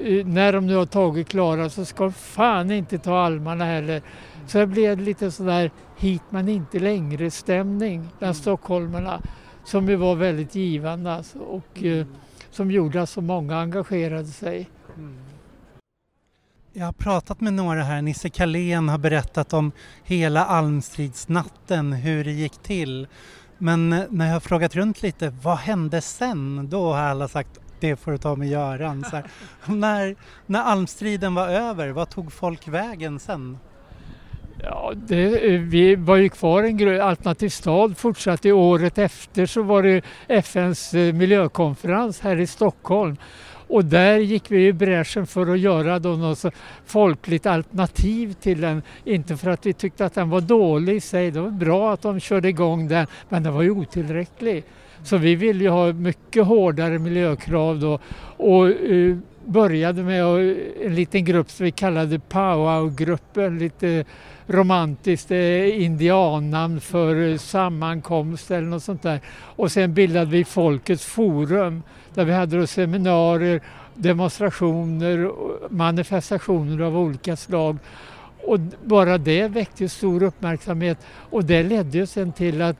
eh, 0.01 0.25
när 0.25 0.53
de 0.53 0.67
nu 0.67 0.75
har 0.75 0.85
tagit 0.85 1.29
Klara 1.29 1.69
så 1.69 1.85
ska 1.85 2.03
de 2.03 2.13
fan 2.13 2.71
inte 2.71 2.97
ta 2.97 3.19
almarna 3.19 3.65
heller. 3.65 4.01
Så 4.47 4.57
det 4.57 4.67
blev 4.67 4.99
lite 4.99 5.31
sådär 5.31 5.71
hit 5.97 6.23
men 6.29 6.49
inte 6.49 6.79
längre 6.79 7.31
stämning 7.31 7.99
bland 7.99 8.35
mm. 8.35 8.41
stockholmarna 8.41 9.21
som 9.63 9.89
ju 9.89 9.95
var 9.95 10.15
väldigt 10.15 10.55
givande. 10.55 11.13
Alltså. 11.13 11.39
Och, 11.39 11.77
mm 11.77 12.07
som 12.55 12.71
gjorde 12.71 13.01
att 13.01 13.09
så 13.09 13.21
många 13.21 13.57
engagerade 13.57 14.27
sig. 14.27 14.69
Mm. 14.97 15.15
Jag 16.73 16.85
har 16.85 16.93
pratat 16.93 17.41
med 17.41 17.53
några 17.53 17.83
här, 17.83 18.01
Nisse 18.01 18.29
Kalén 18.29 18.89
har 18.89 18.97
berättat 18.97 19.53
om 19.53 19.71
hela 20.03 20.45
Almstridsnatten, 20.45 21.93
hur 21.93 22.23
det 22.23 22.31
gick 22.31 22.57
till. 22.57 23.07
Men 23.57 23.89
när 24.09 24.25
jag 24.25 24.33
har 24.33 24.39
frågat 24.39 24.75
runt 24.75 25.01
lite, 25.01 25.29
vad 25.29 25.57
hände 25.57 26.01
sen? 26.01 26.69
Då 26.69 26.93
har 26.93 27.01
alla 27.01 27.27
sagt, 27.27 27.59
det 27.79 27.95
får 27.95 28.11
du 28.11 28.17
ta 28.17 28.35
med 28.35 28.49
Göran. 28.49 29.05
När, 29.65 30.15
när 30.45 30.61
almstriden 30.61 31.35
var 31.35 31.47
över, 31.47 31.89
vad 31.89 32.09
tog 32.09 32.33
folk 32.33 32.67
vägen 32.67 33.19
sen? 33.19 33.57
Ja, 34.63 34.93
det, 34.95 35.53
eh, 35.53 35.59
vi 35.61 35.95
var 35.95 36.15
ju 36.15 36.29
kvar 36.29 36.63
en 36.63 37.01
alternativ 37.01 37.49
stad 37.49 37.97
fortsatte 37.97 38.51
året 38.51 38.97
efter 38.97 39.45
så 39.45 39.61
var 39.61 39.83
det 39.83 40.01
FNs 40.27 40.93
eh, 40.93 41.13
miljökonferens 41.13 42.21
här 42.21 42.39
i 42.39 42.47
Stockholm 42.47 43.17
och 43.67 43.85
där 43.85 44.17
gick 44.17 44.51
vi 44.51 44.67
i 44.67 44.73
bräschen 44.73 45.27
för 45.27 45.53
att 45.53 45.59
göra 45.59 45.99
då 45.99 46.09
något 46.09 46.45
folkligt 46.85 47.45
alternativ 47.45 48.33
till 48.33 48.61
den. 48.61 48.81
Inte 49.03 49.37
för 49.37 49.49
att 49.49 49.65
vi 49.65 49.73
tyckte 49.73 50.05
att 50.05 50.13
den 50.13 50.29
var 50.29 50.41
dålig 50.41 50.95
i 50.95 51.01
sig, 51.01 51.31
det 51.31 51.41
var 51.41 51.49
bra 51.49 51.93
att 51.93 52.01
de 52.01 52.19
körde 52.19 52.49
igång 52.49 52.87
den, 52.87 53.07
men 53.29 53.43
den 53.43 53.53
var 53.53 53.61
ju 53.61 53.71
otillräcklig. 53.71 54.63
Så 55.03 55.17
vi 55.17 55.35
ville 55.35 55.63
ju 55.63 55.69
ha 55.69 55.93
mycket 55.93 56.45
hårdare 56.45 56.99
miljökrav 56.99 57.79
då 57.79 57.99
och 58.37 58.65
uh, 58.65 59.17
började 59.45 60.03
med 60.03 60.23
en 60.81 60.95
liten 60.95 61.25
grupp 61.25 61.51
som 61.51 61.63
vi 61.63 61.71
kallade 61.71 62.19
powwow-gruppen, 62.19 63.59
lite 63.59 64.05
romantiskt 64.47 65.31
eh, 65.31 65.83
indiannamn 65.83 66.81
för 66.81 67.37
sammankomst 67.37 68.51
eller 68.51 68.67
något 68.67 68.83
sånt 68.83 69.03
där. 69.03 69.19
Och 69.31 69.71
sen 69.71 69.93
bildade 69.93 70.31
vi 70.31 70.45
Folkets 70.45 71.05
forum 71.05 71.83
där 72.13 72.25
vi 72.25 72.33
hade 72.33 72.67
seminarier, 72.67 73.61
demonstrationer, 73.93 75.31
manifestationer 75.69 76.83
av 76.83 76.97
olika 76.97 77.35
slag. 77.35 77.77
Och 78.43 78.59
bara 78.83 79.17
det 79.17 79.47
väckte 79.47 79.89
stor 79.89 80.23
uppmärksamhet 80.23 80.97
och 81.29 81.45
det 81.45 81.63
ledde 81.63 82.07
sen 82.07 82.31
till 82.31 82.61
att 82.61 82.77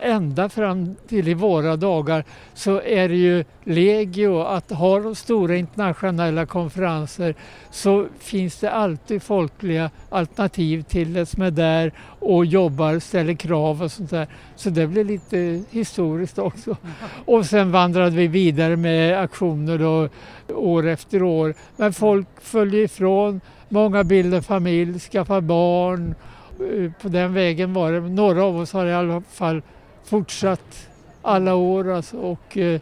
ända 0.00 0.48
fram 0.48 0.96
till 1.08 1.28
i 1.28 1.34
våra 1.34 1.76
dagar 1.76 2.24
så 2.54 2.80
är 2.80 3.08
det 3.08 3.16
ju 3.16 3.44
legio 3.64 4.40
att 4.40 4.70
ha 4.70 4.98
de 4.98 5.14
stora 5.14 5.56
internationella 5.56 6.46
konferenser 6.46 7.34
så 7.70 8.06
finns 8.18 8.60
det 8.60 8.70
alltid 8.70 9.22
folkliga 9.22 9.90
alternativ 10.10 10.82
till 10.82 11.12
det 11.12 11.26
som 11.26 11.42
är 11.42 11.50
där 11.50 11.92
och 12.20 12.46
jobbar, 12.46 12.98
ställer 12.98 13.34
krav 13.34 13.82
och 13.82 13.92
sånt 13.92 14.10
där. 14.10 14.26
Så 14.56 14.70
det 14.70 14.86
blir 14.86 15.04
lite 15.04 15.62
historiskt 15.70 16.38
också. 16.38 16.76
Och 17.24 17.46
sen 17.46 17.72
vandrade 17.72 18.10
vi 18.10 18.26
vidare 18.26 18.76
med 18.76 19.18
aktioner 19.18 19.78
då, 19.78 20.08
år 20.54 20.86
efter 20.86 21.22
år. 21.22 21.54
Men 21.76 21.92
folk 21.92 22.26
följer 22.40 22.84
ifrån, 22.84 23.40
många 23.68 24.04
bildar 24.04 24.40
familj, 24.40 24.98
skaffar 24.98 25.40
barn. 25.40 26.14
Eh, 26.60 26.92
på 27.02 27.08
den 27.08 27.34
vägen 27.34 27.74
var 27.74 27.92
det. 27.92 28.00
Några 28.00 28.44
av 28.44 28.56
oss 28.56 28.72
har 28.72 28.86
i 28.86 28.94
alla 28.94 29.22
fall 29.32 29.62
fortsatt 30.08 30.88
alla 31.22 31.54
år. 31.54 31.90
Alltså, 31.90 32.16
och 32.16 32.56
eh, 32.56 32.80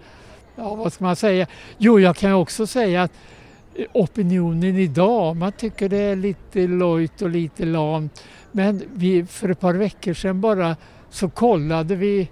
ja, 0.57 0.75
vad 0.75 0.93
ska 0.93 1.05
man 1.05 1.17
säga? 1.17 1.47
Jo, 1.79 2.01
jag 2.01 2.17
kan 2.17 2.33
också 2.33 2.67
säga 2.67 3.03
att 3.03 3.12
eh, 3.75 3.87
opinionen 3.93 4.77
idag, 4.77 5.37
man 5.37 5.53
tycker 5.53 5.89
det 5.89 5.97
är 5.97 6.17
lite 6.17 6.67
lojt 6.67 7.23
och 7.23 7.31
lite 7.31 7.65
lamt. 7.65 8.25
Men 8.53 8.83
vi, 8.95 9.27
för 9.27 9.49
ett 9.49 9.61
par 9.61 9.75
veckor 9.75 10.15
sedan 10.15 10.41
bara 10.41 10.77
så 11.11 11.29
kollade 11.29 11.97
vi 11.97 12.29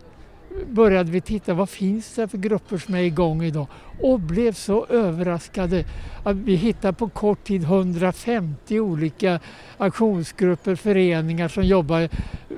började 0.67 1.11
vi 1.11 1.21
titta 1.21 1.55
vad 1.55 1.69
finns 1.69 2.15
det 2.15 2.29
för 2.29 2.39
grupper 2.39 2.79
som 2.79 2.95
är 2.95 3.03
igång 3.03 3.43
idag 3.43 3.67
och 4.01 4.21
blev 4.21 4.53
så 4.53 4.87
överraskade 4.87 5.85
att 6.25 6.37
vi 6.37 6.55
hittade 6.55 6.93
på 6.93 7.09
kort 7.09 7.45
tid 7.45 7.63
150 7.63 8.81
olika 8.81 9.41
aktionsgrupper, 9.79 10.75
föreningar 10.75 11.49
som 11.49 11.65
jobbar 11.65 12.09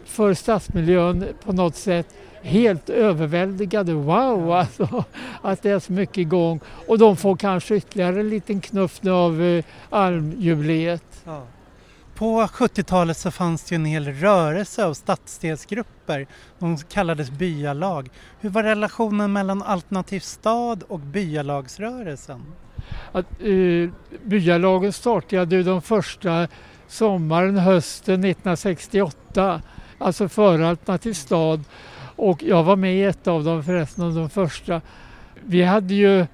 för 0.04 0.34
stadsmiljön 0.34 1.24
på 1.44 1.52
något 1.52 1.76
sätt. 1.76 2.14
Helt 2.42 2.90
överväldigade, 2.90 3.92
wow 3.92 4.50
alltså, 4.50 5.04
att 5.42 5.62
det 5.62 5.70
är 5.70 5.78
så 5.78 5.92
mycket 5.92 6.18
igång 6.18 6.60
och 6.86 6.98
de 6.98 7.16
får 7.16 7.36
kanske 7.36 7.76
ytterligare 7.76 8.20
en 8.20 8.28
liten 8.28 8.60
knuff 8.60 9.00
av 9.06 9.42
eh, 9.42 9.64
almjubileet. 9.90 11.22
Ja. 11.24 11.42
På 12.14 12.42
70-talet 12.42 13.16
så 13.16 13.30
fanns 13.30 13.64
det 13.64 13.74
en 13.74 13.84
hel 13.84 14.08
rörelse 14.08 14.84
av 14.84 14.94
stadsdelsgrupper. 14.94 16.26
De 16.58 16.76
kallades 16.76 17.30
byalag. 17.30 18.08
Hur 18.40 18.50
var 18.50 18.62
relationen 18.62 19.32
mellan 19.32 19.62
Alternativ 19.62 20.20
stad 20.20 20.82
och 20.88 20.98
byalagsrörelsen? 20.98 22.42
Att, 23.12 23.26
eh, 23.40 23.90
byalagen 24.24 24.92
startade 24.92 25.62
de 25.62 25.82
första 25.82 26.48
sommaren, 26.88 27.58
hösten 27.58 28.24
1968, 28.24 29.62
alltså 29.98 30.28
före 30.28 30.68
Alternativ 30.68 31.12
stad. 31.12 31.64
Och 32.16 32.42
jag 32.42 32.62
var 32.62 32.76
med 32.76 32.96
i 32.96 33.02
ett 33.02 33.26
av 33.26 33.44
dem 33.44 33.64
förresten, 33.64 34.04
av 34.04 34.14
de 34.14 34.30
första. 34.30 34.80
Vi 35.44 35.62
hade 35.62 35.94
ju 35.94 36.26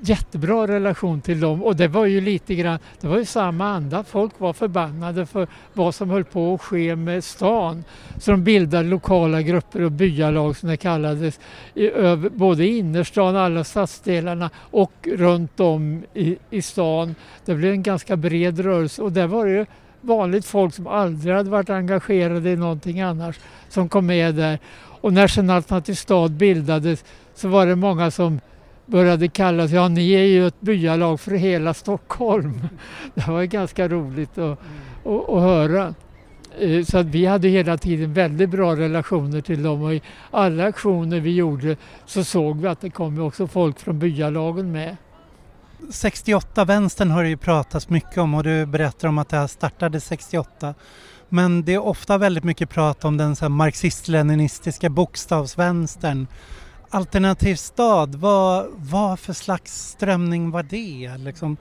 jättebra 0.00 0.66
relation 0.66 1.20
till 1.20 1.40
dem 1.40 1.62
och 1.62 1.76
det 1.76 1.88
var 1.88 2.06
ju 2.06 2.20
lite 2.20 2.54
grann, 2.54 2.78
det 3.00 3.06
var 3.06 3.18
ju 3.18 3.24
samma 3.24 3.68
anda. 3.68 4.04
Folk 4.04 4.40
var 4.40 4.52
förbannade 4.52 5.26
för 5.26 5.46
vad 5.72 5.94
som 5.94 6.10
höll 6.10 6.24
på 6.24 6.54
att 6.54 6.62
ske 6.62 6.96
med 6.96 7.24
stan. 7.24 7.84
Så 8.18 8.30
de 8.30 8.44
bildade 8.44 8.88
lokala 8.88 9.42
grupper 9.42 9.82
och 9.82 9.92
byalag 9.92 10.56
som 10.56 10.68
det 10.68 10.76
kallades, 10.76 11.40
i, 11.74 11.90
över, 11.90 12.30
både 12.30 12.64
i 12.64 12.78
innerstan, 12.78 13.36
alla 13.36 13.64
stadsdelarna 13.64 14.50
och 14.56 15.08
runt 15.12 15.60
om 15.60 16.04
i, 16.14 16.36
i 16.50 16.62
stan. 16.62 17.14
Det 17.44 17.54
blev 17.54 17.72
en 17.72 17.82
ganska 17.82 18.16
bred 18.16 18.60
rörelse 18.60 19.02
och 19.02 19.12
där 19.12 19.26
var 19.26 19.46
det 19.46 19.52
ju 19.52 19.66
vanligt 20.00 20.46
folk 20.46 20.74
som 20.74 20.86
aldrig 20.86 21.34
hade 21.34 21.50
varit 21.50 21.70
engagerade 21.70 22.50
i 22.50 22.56
någonting 22.56 23.00
annars 23.00 23.38
som 23.68 23.88
kom 23.88 24.06
med 24.06 24.34
där. 24.34 24.58
Och 25.06 25.12
när 25.12 25.28
sen 25.28 25.50
Alternativ 25.50 25.94
stad 25.94 26.32
bildades 26.32 27.04
så 27.34 27.48
var 27.48 27.66
det 27.66 27.76
många 27.76 28.10
som 28.10 28.40
började 28.86 29.28
kallas, 29.28 29.70
ja 29.70 29.88
ni 29.88 30.12
är 30.12 30.24
ju 30.24 30.46
ett 30.46 30.60
byalag 30.60 31.20
för 31.20 31.30
hela 31.30 31.74
Stockholm. 31.74 32.68
Det 33.14 33.26
var 33.28 33.44
ganska 33.44 33.88
roligt 33.88 34.38
att, 34.38 34.58
att, 35.04 35.28
att 35.28 35.42
höra. 35.42 35.94
Eh, 36.58 36.84
så 36.84 36.98
att 36.98 37.06
vi 37.06 37.26
hade 37.26 37.48
hela 37.48 37.78
tiden 37.78 38.12
väldigt 38.12 38.50
bra 38.50 38.76
relationer 38.76 39.40
till 39.40 39.62
dem 39.62 39.82
och 39.82 39.94
i 39.94 40.02
alla 40.30 40.64
aktioner 40.64 41.20
vi 41.20 41.34
gjorde 41.34 41.76
så 42.06 42.24
såg 42.24 42.60
vi 42.60 42.68
att 42.68 42.80
det 42.80 42.90
kom 42.90 43.20
också 43.20 43.46
folk 43.46 43.78
från 43.78 43.98
byalagen 43.98 44.72
med. 44.72 44.96
68 45.90 46.64
vänstern 46.64 47.10
har 47.10 47.22
det 47.22 47.28
ju 47.28 47.36
pratats 47.36 47.88
mycket 47.88 48.18
om 48.18 48.34
och 48.34 48.44
du 48.44 48.66
berättar 48.66 49.08
om 49.08 49.18
att 49.18 49.28
det 49.28 49.36
här 49.36 49.46
startade 49.46 50.00
68. 50.00 50.74
Men 51.28 51.64
det 51.64 51.74
är 51.74 51.78
ofta 51.78 52.18
väldigt 52.18 52.44
mycket 52.44 52.70
prat 52.70 53.04
om 53.04 53.16
den 53.16 53.36
marxist-leninistiska 53.48 54.88
bokstavsvänstern 54.88 56.26
Alternativ 56.90 57.54
stad, 57.54 58.14
vad, 58.14 58.66
vad 58.76 59.20
för 59.20 59.32
slags 59.32 59.88
strömning 59.88 60.50
var 60.50 60.62
det? 60.62 61.16
Liksom? 61.18 61.56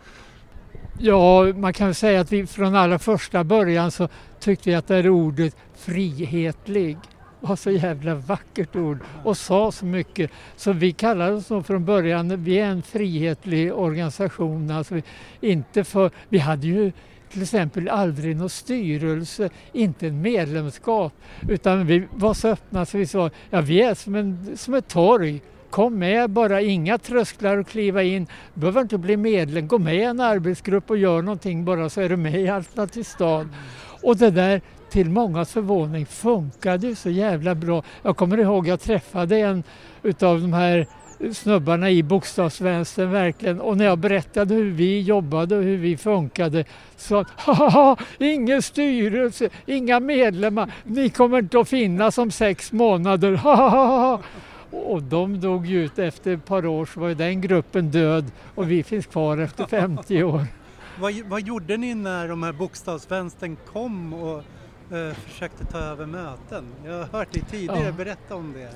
Ja, 0.99 1.53
man 1.55 1.73
kan 1.73 1.93
säga 1.93 2.21
att 2.21 2.31
vi 2.31 2.47
från 2.47 2.75
allra 2.75 2.99
första 2.99 3.43
början 3.43 3.91
så 3.91 4.09
tyckte 4.39 4.69
vi 4.69 4.75
att 4.75 4.87
det 4.87 4.95
här 4.95 5.09
ordet 5.09 5.55
frihetlig 5.75 6.97
var 7.39 7.55
så 7.55 7.71
jävla 7.71 8.15
vackert 8.15 8.75
ord 8.75 8.99
och 9.23 9.37
sa 9.37 9.71
så 9.71 9.85
mycket. 9.85 10.31
Så 10.55 10.73
vi 10.73 10.91
kallade 10.91 11.33
oss 11.33 11.47
från 11.47 11.85
början, 11.85 12.43
vi 12.43 12.59
är 12.59 12.65
en 12.65 12.81
frihetlig 12.81 13.73
organisation. 13.73 14.71
Alltså 14.71 14.95
vi, 14.95 15.03
inte 15.41 15.83
för, 15.83 16.11
vi 16.29 16.37
hade 16.37 16.67
ju 16.67 16.91
till 17.35 17.43
exempel 17.43 17.89
aldrig 17.89 18.37
någon 18.37 18.49
styrelse, 18.49 19.49
inte 19.73 20.07
en 20.07 20.21
medlemskap. 20.21 21.13
Utan 21.49 21.87
vi 21.87 22.07
var 22.11 22.33
så 22.33 22.47
öppna 22.47 22.85
så 22.85 22.97
vi 22.97 23.05
sa, 23.05 23.29
ja 23.49 23.61
vi 23.61 23.81
är 23.81 23.93
som, 23.93 24.15
en, 24.15 24.57
som 24.57 24.73
ett 24.73 24.87
torg. 24.87 25.41
Kom 25.69 25.99
med 25.99 26.29
bara, 26.29 26.61
inga 26.61 26.97
trösklar 26.97 27.57
att 27.57 27.67
kliva 27.67 28.03
in. 28.03 28.27
Du 28.53 28.59
behöver 28.59 28.81
inte 28.81 28.97
bli 28.97 29.17
medlem, 29.17 29.67
gå 29.67 29.79
med 29.79 29.95
i 29.95 30.03
en 30.03 30.19
arbetsgrupp 30.19 30.89
och 30.89 30.97
gör 30.97 31.21
någonting 31.21 31.65
bara 31.65 31.89
så 31.89 32.01
är 32.01 32.09
du 32.09 32.17
med 32.17 32.41
i 32.41 32.47
Alternativ 32.47 33.03
stad. 33.03 33.49
Och 34.03 34.17
det 34.17 34.31
där 34.31 34.61
till 34.89 35.09
mångas 35.09 35.51
förvåning 35.51 36.05
funkade 36.05 36.87
ju 36.87 36.95
så 36.95 37.09
jävla 37.09 37.55
bra. 37.55 37.83
Jag 38.03 38.17
kommer 38.17 38.37
ihåg 38.37 38.67
jag 38.67 38.79
träffade 38.79 39.37
en 39.37 39.63
utav 40.03 40.41
de 40.41 40.53
här 40.53 40.87
snubbarna 41.33 41.89
i 41.89 42.03
bokstavsvänstern 42.03 43.11
verkligen. 43.11 43.61
Och 43.61 43.77
när 43.77 43.85
jag 43.85 43.97
berättade 43.97 44.53
hur 44.53 44.71
vi 44.71 45.01
jobbade 45.01 45.57
och 45.57 45.63
hur 45.63 45.77
vi 45.77 45.97
funkade 45.97 46.65
så 46.97 47.25
haha, 47.35 47.97
ingen 48.19 48.61
styrelse, 48.61 49.49
inga 49.65 49.99
medlemmar, 49.99 50.71
ni 50.83 51.09
kommer 51.09 51.39
inte 51.39 51.59
att 51.59 51.69
finnas 51.69 52.17
om 52.17 52.31
sex 52.31 52.71
månader. 52.71 53.33
Haha. 53.35 54.19
Och 54.71 55.03
de 55.03 55.41
dog 55.41 55.65
ju 55.65 55.85
ut 55.85 55.99
efter 55.99 56.33
ett 56.33 56.45
par 56.45 56.65
år 56.65 56.85
så 56.85 56.99
var 56.99 57.07
ju 57.07 57.13
den 57.13 57.41
gruppen 57.41 57.91
död 57.91 58.31
och 58.55 58.71
vi 58.71 58.83
finns 58.83 59.05
kvar 59.05 59.37
efter 59.37 59.65
50 59.65 60.23
år. 60.23 60.45
vad, 60.99 61.13
vad 61.25 61.41
gjorde 61.41 61.77
ni 61.77 61.93
när 61.95 62.27
de 62.27 62.43
här 62.43 62.51
bokstavsvänstern 62.51 63.57
kom 63.73 64.13
och 64.13 64.43
uh, 64.91 65.13
försökte 65.13 65.65
ta 65.65 65.77
över 65.77 66.05
möten? 66.05 66.65
Jag 66.85 66.93
har 66.93 67.05
hört 67.05 67.33
dig 67.33 67.43
tidigare 67.51 67.85
ja. 67.85 67.91
berätta 67.91 68.35
om 68.35 68.53
det. 68.53 68.69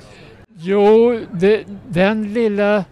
Jo, 0.58 1.20
det, 1.32 1.64
den 1.88 2.34
lilla 2.34 2.86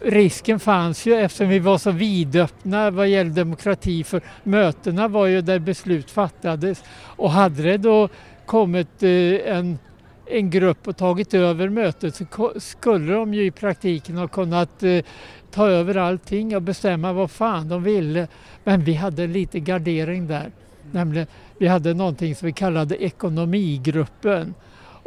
risken 0.00 0.60
fanns 0.60 1.06
ju 1.06 1.14
eftersom 1.14 1.48
vi 1.48 1.58
var 1.58 1.78
så 1.78 1.90
vidöppna 1.90 2.90
vad 2.90 3.08
gäller 3.08 3.30
demokrati 3.30 4.04
för 4.04 4.22
mötena 4.42 5.08
var 5.08 5.26
ju 5.26 5.40
där 5.40 5.58
beslut 5.58 6.10
fattades 6.10 6.84
och 7.00 7.30
hade 7.30 7.62
det 7.62 7.76
då 7.76 8.08
kommit 8.46 9.02
eh, 9.02 9.56
en 9.56 9.78
en 10.30 10.50
grupp 10.50 10.88
och 10.88 10.96
tagit 10.96 11.34
över 11.34 11.68
mötet 11.68 12.14
så 12.14 12.52
skulle 12.56 13.12
de 13.12 13.34
ju 13.34 13.44
i 13.44 13.50
praktiken 13.50 14.16
ha 14.16 14.28
kunnat 14.28 14.82
eh, 14.82 15.04
ta 15.50 15.68
över 15.68 15.96
allting 15.96 16.56
och 16.56 16.62
bestämma 16.62 17.12
vad 17.12 17.30
fan 17.30 17.68
de 17.68 17.82
ville. 17.82 18.28
Men 18.64 18.84
vi 18.84 18.94
hade 18.94 19.26
lite 19.26 19.60
gardering 19.60 20.26
där. 20.26 20.50
Nämligen, 20.92 21.26
vi 21.58 21.66
hade 21.66 21.94
någonting 21.94 22.34
som 22.34 22.46
vi 22.46 22.52
kallade 22.52 23.02
ekonomigruppen 23.02 24.54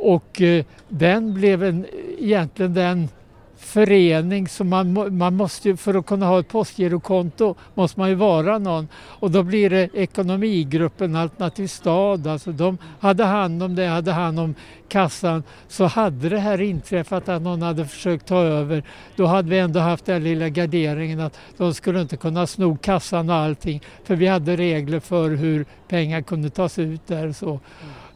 och 0.03 0.41
eh, 0.41 0.65
den 0.89 1.33
blev 1.33 1.63
en, 1.63 1.85
egentligen 2.19 2.73
den 2.73 3.09
förening 3.57 4.47
som 4.47 4.69
man, 4.69 5.17
man 5.17 5.35
måste 5.35 5.77
för 5.77 5.93
att 5.93 6.05
kunna 6.05 6.25
ha 6.25 6.39
ett 6.39 6.47
postgirokonto 6.47 7.55
måste 7.73 7.99
man 7.99 8.09
ju 8.09 8.15
vara 8.15 8.57
någon 8.57 8.87
och 8.95 9.31
då 9.31 9.43
blir 9.43 9.69
det 9.69 9.89
ekonomigruppen 9.93 11.15
Alternativ 11.15 11.67
stad, 11.67 12.27
alltså 12.27 12.51
de 12.51 12.77
hade 12.99 13.23
hand 13.23 13.63
om 13.63 13.75
det, 13.75 13.87
hade 13.87 14.11
hand 14.11 14.39
om 14.39 14.55
kassan. 14.87 15.43
Så 15.67 15.85
hade 15.85 16.29
det 16.29 16.39
här 16.39 16.61
inträffat 16.61 17.29
att 17.29 17.41
någon 17.41 17.61
hade 17.61 17.85
försökt 17.85 18.27
ta 18.27 18.41
över 18.41 18.83
då 19.15 19.25
hade 19.25 19.49
vi 19.49 19.59
ändå 19.59 19.79
haft 19.79 20.05
den 20.05 20.23
lilla 20.23 20.49
garderingen 20.49 21.19
att 21.19 21.39
de 21.57 21.73
skulle 21.73 22.01
inte 22.01 22.17
kunna 22.17 22.47
sno 22.47 22.77
kassan 22.77 23.29
och 23.29 23.35
allting 23.35 23.81
för 24.03 24.15
vi 24.15 24.27
hade 24.27 24.55
regler 24.55 24.99
för 24.99 25.29
hur 25.29 25.65
pengar 25.87 26.21
kunde 26.21 26.49
tas 26.49 26.79
ut 26.79 27.07
där 27.07 27.27
och 27.27 27.35
så. 27.35 27.59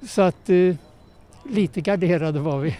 Så 0.07 0.21
att 0.21 0.49
eh, 0.49 0.75
lite 1.49 1.81
garderade 1.81 2.39
var 2.39 2.59
vi. 2.59 2.77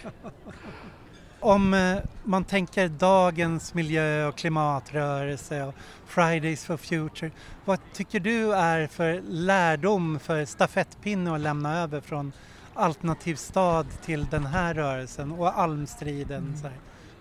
Om 1.40 1.74
eh, 1.74 1.96
man 2.24 2.44
tänker 2.44 2.88
dagens 2.88 3.74
miljö 3.74 4.26
och 4.26 4.36
klimatrörelse 4.36 5.62
och 5.62 5.74
Fridays 6.06 6.64
for 6.64 6.76
Future, 6.76 7.30
vad 7.64 7.78
tycker 7.92 8.20
du 8.20 8.52
är 8.54 8.86
för 8.86 9.22
lärdom 9.28 10.18
för 10.18 10.44
stafettpinne 10.44 11.34
att 11.34 11.40
lämna 11.40 11.82
över 11.82 12.00
från 12.00 12.32
Alternativ 12.74 13.34
stad 13.34 13.86
till 14.04 14.26
den 14.30 14.46
här 14.46 14.74
rörelsen 14.74 15.32
och 15.32 15.58
almstriden? 15.58 16.42
Mm. 16.42 16.56
Så. 16.56 16.68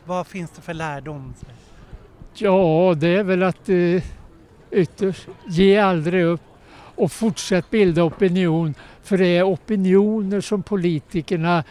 Vad 0.05 0.27
finns 0.27 0.51
det 0.51 0.61
för 0.61 0.73
lärdom? 0.73 1.33
Ja, 2.33 2.93
det 2.97 3.07
är 3.07 3.23
väl 3.23 3.43
att 3.43 3.69
eh, 3.69 4.03
ytterst 4.71 5.27
ge 5.47 5.77
aldrig 5.77 6.25
upp 6.25 6.41
och 6.95 7.11
fortsätt 7.11 7.69
bilda 7.69 8.03
opinion 8.03 8.73
för 9.07 9.17
det 9.17 9.37
är 9.37 9.43
opinioner 9.43 10.41
som 10.41 10.63
politikerna 10.63 11.63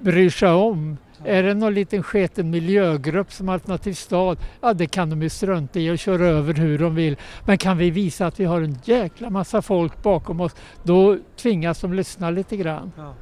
bryr 0.00 0.30
sig 0.30 0.48
om. 0.48 0.96
Är 1.24 1.42
det 1.42 1.54
någon 1.54 1.74
liten 1.74 2.02
sketen 2.02 2.50
miljögrupp 2.50 3.32
som 3.32 3.48
Alternativ 3.48 3.92
stad, 3.92 4.38
ja 4.60 4.74
det 4.74 4.86
kan 4.86 5.10
de 5.10 5.22
ju 5.22 5.28
strunta 5.28 5.80
i 5.80 5.90
och 5.90 5.98
köra 5.98 6.26
över 6.26 6.54
hur 6.54 6.78
de 6.78 6.94
vill. 6.94 7.16
Men 7.46 7.58
kan 7.58 7.78
vi 7.78 7.90
visa 7.90 8.26
att 8.26 8.40
vi 8.40 8.44
har 8.44 8.60
en 8.60 8.78
jäkla 8.84 9.30
massa 9.30 9.62
folk 9.62 10.02
bakom 10.02 10.40
oss, 10.40 10.54
då 10.82 11.18
tvingas 11.36 11.80
de 11.80 11.94
lyssna 11.94 12.30
lite 12.30 12.56
grann. 12.56 12.92
Ja. 12.96 13.14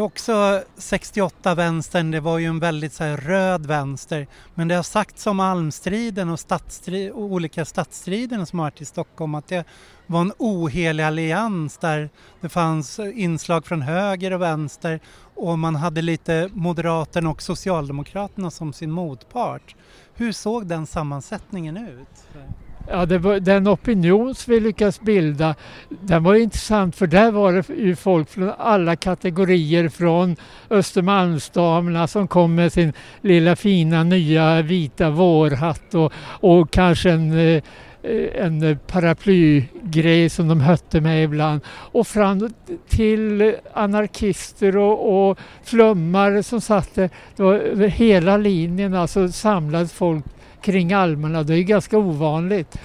Också 0.00 0.62
68 0.76 1.54
vänstern, 1.54 2.10
det 2.10 2.20
var 2.20 2.38
ju 2.38 2.46
en 2.46 2.58
väldigt 2.58 2.92
så 2.92 3.04
här, 3.04 3.16
röd 3.16 3.66
vänster. 3.66 4.26
Men 4.54 4.68
det 4.68 4.74
har 4.74 4.82
sagts 4.82 5.26
om 5.26 5.40
almstriden 5.40 6.28
och 6.28 6.40
och 7.12 7.22
olika 7.22 7.64
stadsstriderna 7.64 8.46
som 8.46 8.58
har 8.58 8.66
varit 8.66 8.80
i 8.80 8.84
Stockholm 8.84 9.34
att 9.34 9.48
det 9.48 9.64
var 10.06 10.20
en 10.20 10.32
ohelig 10.38 11.04
allians 11.04 11.78
där 11.78 12.10
det 12.40 12.48
fanns 12.48 12.98
inslag 12.98 13.66
från 13.66 13.82
höger 13.82 14.30
och 14.30 14.42
vänster 14.42 15.00
och 15.34 15.58
man 15.58 15.76
hade 15.76 16.02
lite 16.02 16.50
Moderaterna 16.52 17.30
och 17.30 17.42
Socialdemokraterna 17.42 18.50
som 18.50 18.72
sin 18.72 18.90
motpart. 18.90 19.76
Hur 20.14 20.32
såg 20.32 20.66
den 20.66 20.86
sammansättningen 20.86 21.76
ut? 21.76 22.28
Ja, 22.88 23.06
det 23.06 23.18
var, 23.18 23.40
den 23.40 23.68
opinion 23.68 24.34
som 24.34 24.54
vi 24.54 24.60
lyckades 24.60 25.00
bilda, 25.00 25.54
den 25.88 26.22
var 26.22 26.34
intressant 26.34 26.96
för 26.96 27.06
där 27.06 27.30
var 27.30 27.52
det 27.52 27.68
ju 27.68 27.96
folk 27.96 28.28
från 28.28 28.52
alla 28.58 28.96
kategorier 28.96 29.88
från 29.88 30.36
Östermalmsdamerna 30.70 32.06
som 32.06 32.28
kom 32.28 32.54
med 32.54 32.72
sin 32.72 32.92
lilla 33.20 33.56
fina 33.56 34.04
nya 34.04 34.62
vita 34.62 35.10
vårhatt 35.10 35.94
och, 35.94 36.12
och 36.40 36.70
kanske 36.70 37.10
en 37.10 37.38
eh, 37.38 37.62
en 38.34 38.78
paraplygrej 38.86 40.30
som 40.30 40.48
de 40.48 40.60
hötte 40.60 41.00
med 41.00 41.24
ibland 41.24 41.60
och 41.66 42.06
fram 42.06 42.52
till 42.88 43.54
anarkister 43.74 44.76
och, 44.76 45.30
och 45.30 45.38
flummare 45.64 46.42
som 46.42 46.60
satt 46.60 46.94
där. 46.94 47.10
Det 47.36 47.42
var 47.42 47.54
över 47.54 47.88
hela 47.88 48.36
linjen 48.36 48.94
alltså 48.94 49.28
samlades 49.28 49.92
folk 49.92 50.24
kring 50.62 50.92
almarna. 50.92 51.42
Det 51.42 51.54
är 51.54 51.62
ganska 51.62 51.98
ovanligt. 51.98 52.78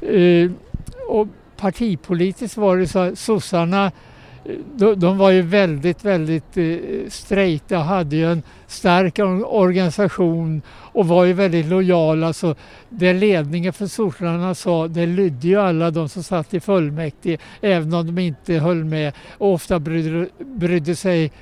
Eh, 0.00 0.50
och 1.08 1.28
partipolitiskt 1.56 2.56
var 2.56 2.76
det 2.76 2.86
så 2.86 2.98
att 2.98 3.18
sossarna 3.18 3.92
eh, 4.44 4.54
de, 4.74 4.94
de 4.94 5.18
var 5.18 5.30
ju 5.30 5.42
väldigt, 5.42 6.04
väldigt 6.04 6.56
eh, 6.56 6.76
strejta 7.08 7.78
och 7.78 7.84
hade 7.84 8.16
ju 8.16 8.32
en 8.32 8.42
stark 8.66 9.18
organisation 9.44 10.62
och 10.68 11.08
var 11.08 11.24
ju 11.24 11.32
väldigt 11.32 11.66
lojala. 11.66 12.32
Så 12.32 12.54
det 12.88 13.12
ledningen 13.12 13.72
för 13.72 13.86
sossarna 13.86 14.54
sa, 14.54 14.88
det 14.88 15.06
lydde 15.06 15.48
ju 15.48 15.60
alla 15.60 15.90
de 15.90 16.08
som 16.08 16.22
satt 16.22 16.54
i 16.54 16.60
fullmäktige, 16.60 17.38
även 17.60 17.94
om 17.94 18.06
de 18.06 18.18
inte 18.18 18.54
höll 18.54 18.84
med 18.84 19.12
och 19.38 19.52
ofta 19.52 19.78
brydde, 19.78 20.28
brydde 20.38 20.96
sig 20.96 21.32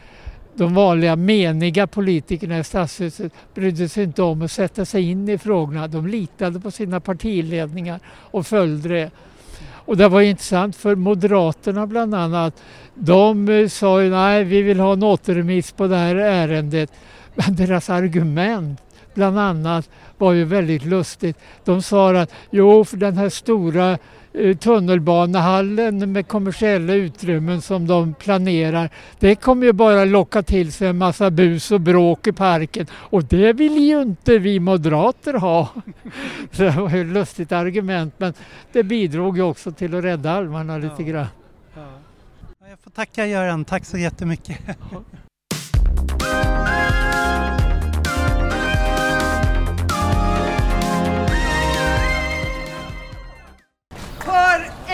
de 0.54 0.74
vanliga 0.74 1.16
meniga 1.16 1.86
politikerna 1.86 2.58
i 2.58 2.64
stadshuset 2.64 3.32
brydde 3.54 3.88
sig 3.88 4.04
inte 4.04 4.22
om 4.22 4.42
att 4.42 4.50
sätta 4.50 4.84
sig 4.84 5.10
in 5.10 5.28
i 5.28 5.38
frågorna. 5.38 5.88
De 5.88 6.06
litade 6.06 6.60
på 6.60 6.70
sina 6.70 7.00
partiledningar 7.00 8.00
och 8.06 8.46
följde 8.46 8.88
det. 8.88 9.10
Och 9.90 9.96
det 9.96 10.08
var 10.08 10.20
intressant 10.20 10.76
för 10.76 10.94
Moderaterna 10.94 11.86
bland 11.86 12.14
annat. 12.14 12.62
De 12.94 13.48
eh, 13.48 13.68
sa 13.68 14.02
ju 14.02 14.10
nej, 14.10 14.44
vi 14.44 14.62
vill 14.62 14.80
ha 14.80 14.92
en 14.92 15.02
återremiss 15.02 15.72
på 15.72 15.86
det 15.86 15.96
här 15.96 16.14
ärendet. 16.14 16.92
Men 17.34 17.56
deras 17.56 17.90
argument 17.90 18.80
bland 19.14 19.38
annat 19.38 19.90
var 20.18 20.32
ju 20.32 20.44
väldigt 20.44 20.84
lustigt. 20.84 21.38
De 21.64 21.82
sa 21.82 22.16
att 22.20 22.32
jo, 22.50 22.84
för 22.84 22.96
den 22.96 23.16
här 23.16 23.28
stora 23.28 23.98
tunnelbanehallen 24.60 26.12
med 26.12 26.28
kommersiella 26.28 26.94
utrymmen 26.94 27.62
som 27.62 27.86
de 27.86 28.14
planerar. 28.14 28.90
Det 29.18 29.34
kommer 29.34 29.66
ju 29.66 29.72
bara 29.72 30.04
locka 30.04 30.42
till 30.42 30.72
sig 30.72 30.88
en 30.88 30.98
massa 30.98 31.30
bus 31.30 31.70
och 31.70 31.80
bråk 31.80 32.26
i 32.26 32.32
parken 32.32 32.86
och 32.92 33.24
det 33.24 33.52
vill 33.52 33.76
ju 33.76 34.02
inte 34.02 34.38
vi 34.38 34.60
moderater 34.60 35.34
ha. 35.34 35.68
Så 36.52 36.62
det 36.62 36.70
var 36.70 36.96
ett 36.96 37.06
lustigt 37.06 37.52
argument 37.52 38.14
men 38.16 38.34
det 38.72 38.82
bidrog 38.82 39.36
ju 39.36 39.42
också 39.42 39.72
till 39.72 39.94
att 39.94 40.04
rädda 40.04 40.32
almarna 40.32 40.78
lite 40.78 41.02
grann. 41.02 41.26
Ja. 41.74 41.86
Jag 42.70 42.78
får 42.78 42.90
tacka 42.90 43.26
Göran, 43.26 43.64
tack 43.64 43.84
så 43.84 43.98
jättemycket. 43.98 44.58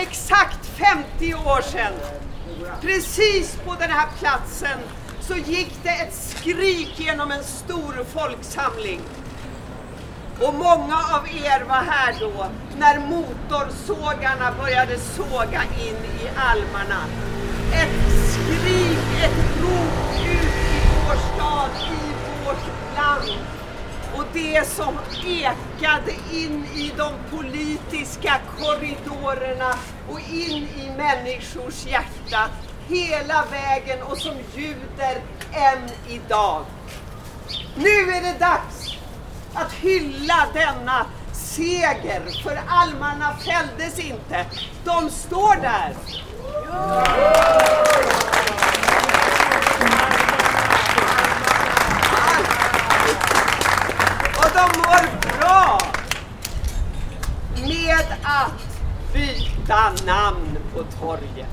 exakt 0.09 0.65
50 0.65 1.33
år 1.33 1.61
sedan, 1.61 1.93
precis 2.81 3.57
på 3.65 3.75
den 3.79 3.91
här 3.91 4.07
platsen, 4.19 4.79
så 5.19 5.35
gick 5.35 5.83
det 5.83 5.89
ett 5.89 6.15
skrik 6.15 6.99
genom 6.99 7.31
en 7.31 7.43
stor 7.43 8.05
folksamling. 8.13 9.01
Och 10.41 10.53
många 10.53 10.95
av 10.95 11.27
er 11.45 11.63
var 11.63 11.83
här 11.83 12.15
då, 12.19 12.47
när 12.79 12.99
motorsågarna 12.99 14.53
började 14.61 14.99
såga 14.99 15.61
in 15.63 15.95
i 16.21 16.29
almarna. 16.35 17.01
Ett 17.73 18.31
skrik, 18.31 19.23
ett 19.23 19.61
rop 19.61 20.21
ut 20.25 20.55
i 20.73 20.87
vår 21.05 21.15
stad, 21.15 21.69
i 21.91 22.45
vårt 22.45 22.95
land 22.95 23.56
det 24.37 24.67
som 24.67 24.99
ekade 25.25 26.11
in 26.31 26.65
i 26.75 26.91
de 26.97 27.37
politiska 27.37 28.39
korridorerna 28.59 29.73
och 30.09 30.19
in 30.19 30.67
i 30.77 30.91
människors 30.97 31.85
hjärta 31.85 32.49
hela 32.87 33.45
vägen 33.51 34.03
och 34.03 34.17
som 34.17 34.35
ljuder 34.55 35.21
än 35.51 35.89
idag. 36.07 36.65
Nu 37.75 37.89
är 37.89 38.21
det 38.21 38.39
dags 38.39 38.97
att 39.53 39.73
hylla 39.73 40.47
denna 40.53 41.05
seger, 41.33 42.21
för 42.43 42.59
almarna 42.67 43.35
fälldes 43.37 43.99
inte. 43.99 44.45
De 44.83 45.09
står 45.09 45.55
där. 45.61 45.93
Ja. 54.73 54.79
mår 54.79 55.37
bra 55.37 55.79
med 57.61 58.05
att 58.23 58.79
byta 59.13 60.05
namn 60.05 60.57
på 60.73 60.83
torget. 60.99 61.47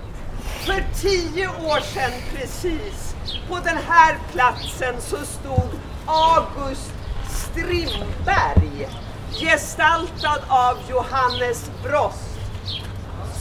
För 0.64 0.84
tio 1.00 1.48
år 1.48 1.80
sedan 1.80 2.12
precis, 2.34 3.14
på 3.48 3.58
den 3.64 3.78
här 3.88 4.18
platsen 4.32 4.94
så 5.00 5.16
stod 5.16 5.70
August 6.06 6.92
Strindberg 7.28 8.88
gestaltad 9.40 10.40
av 10.48 10.78
Johannes 10.90 11.70
Brost 11.82 12.38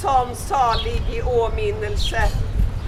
som 0.01 0.35
salig 0.35 1.01
i 1.13 1.21
åminnelse. 1.21 2.21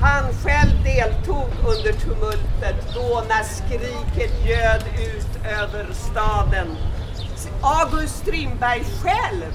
Han 0.05 0.33
själv 0.43 0.83
deltog 0.83 1.47
under 1.67 1.93
tumultet 1.93 2.93
då 2.93 3.23
när 3.27 3.43
skriket 3.43 4.45
ljöd 4.45 4.83
ut 4.99 5.45
över 5.45 5.93
staden. 5.93 6.67
August 7.61 8.17
Strindberg 8.17 8.83
själv, 9.03 9.53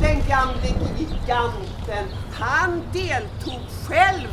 den 0.00 0.22
gamle 0.28 0.68
giganten, 0.98 2.04
han 2.32 2.82
deltog 2.92 3.60
själv 3.88 4.28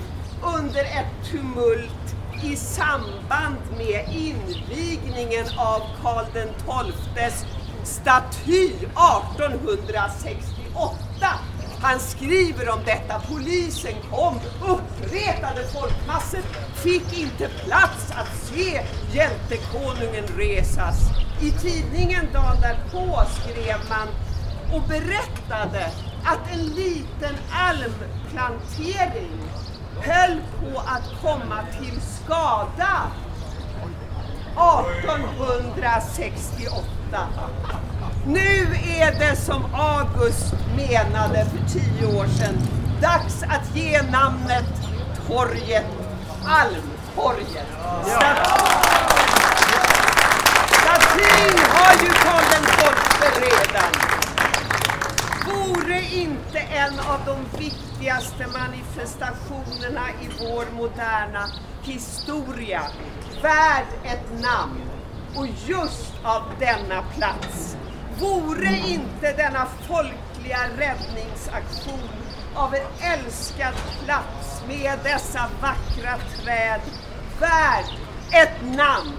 under 0.57 0.81
ett 0.81 1.29
tumult 1.31 2.15
i 2.43 2.55
samband 2.55 3.57
med 3.77 4.05
invigningen 4.11 5.45
av 5.57 5.81
Karl 6.01 6.25
XIIs 6.25 7.45
staty 7.83 8.67
1868. 8.67 11.29
Han 11.81 11.99
skriver 11.99 12.69
om 12.69 12.79
detta. 12.85 13.21
Polisen 13.27 13.93
kom, 14.11 14.39
uppretade 14.61 15.67
folkmassor, 15.73 16.41
fick 16.75 17.19
inte 17.19 17.49
plats 17.49 18.11
att 18.11 18.37
se 18.43 18.81
hjältekonungen 19.11 20.23
resas. 20.37 21.09
I 21.41 21.51
tidningen 21.51 22.27
dagen 22.33 22.57
därpå 22.61 23.21
skrev 23.39 23.77
man 23.89 24.07
och 24.73 24.81
berättade 24.87 25.91
att 26.23 26.53
en 26.53 26.65
liten 26.65 27.35
almplantering 27.51 29.41
höll 30.01 30.41
på 30.59 30.79
att 30.79 31.21
komma 31.21 31.63
till 31.81 32.01
skada 32.01 33.11
1868. 34.55 37.27
Nu 38.33 38.75
är 38.99 39.19
det 39.19 39.35
som 39.35 39.65
August 39.73 40.53
menade 40.75 41.45
för 41.45 41.79
tio 41.79 42.19
år 42.19 42.27
sedan 42.27 42.57
dags 43.01 43.43
att 43.43 43.75
ge 43.75 44.01
namnet 44.01 44.65
torget 45.27 45.85
Almtorget. 46.45 47.67
Statyn 50.71 51.59
har 51.69 51.93
ju 52.03 52.09
Karl 52.09 52.43
XII 52.43 53.41
redan. 53.41 53.93
Vore 55.47 56.01
inte 56.01 56.59
en 56.59 56.99
av 56.99 57.19
de 57.25 57.59
viktigaste 57.59 58.47
manifestationerna 58.47 60.09
i 60.21 60.29
vår 60.39 60.65
moderna 60.75 61.49
historia 61.83 62.81
värd 63.41 63.87
ett 64.03 64.41
namn 64.41 64.81
och 65.35 65.47
just 65.67 66.13
av 66.23 66.43
denna 66.59 67.01
plats 67.01 67.77
Vore 68.19 68.77
inte 68.87 69.33
denna 69.33 69.65
folkliga 69.87 70.59
räddningsaktion 70.77 72.09
av 72.55 72.75
en 72.75 73.11
älskad 73.13 73.73
plats 74.05 74.63
med 74.67 74.99
dessa 75.03 75.49
vackra 75.61 76.17
träd 76.43 76.81
värd 77.39 77.85
ett 78.31 78.75
namn? 78.75 79.13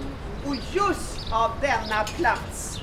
Och 0.45 0.55
just 0.55 1.33
av 1.33 1.51
denna 1.61 2.03
plats. 2.03 2.79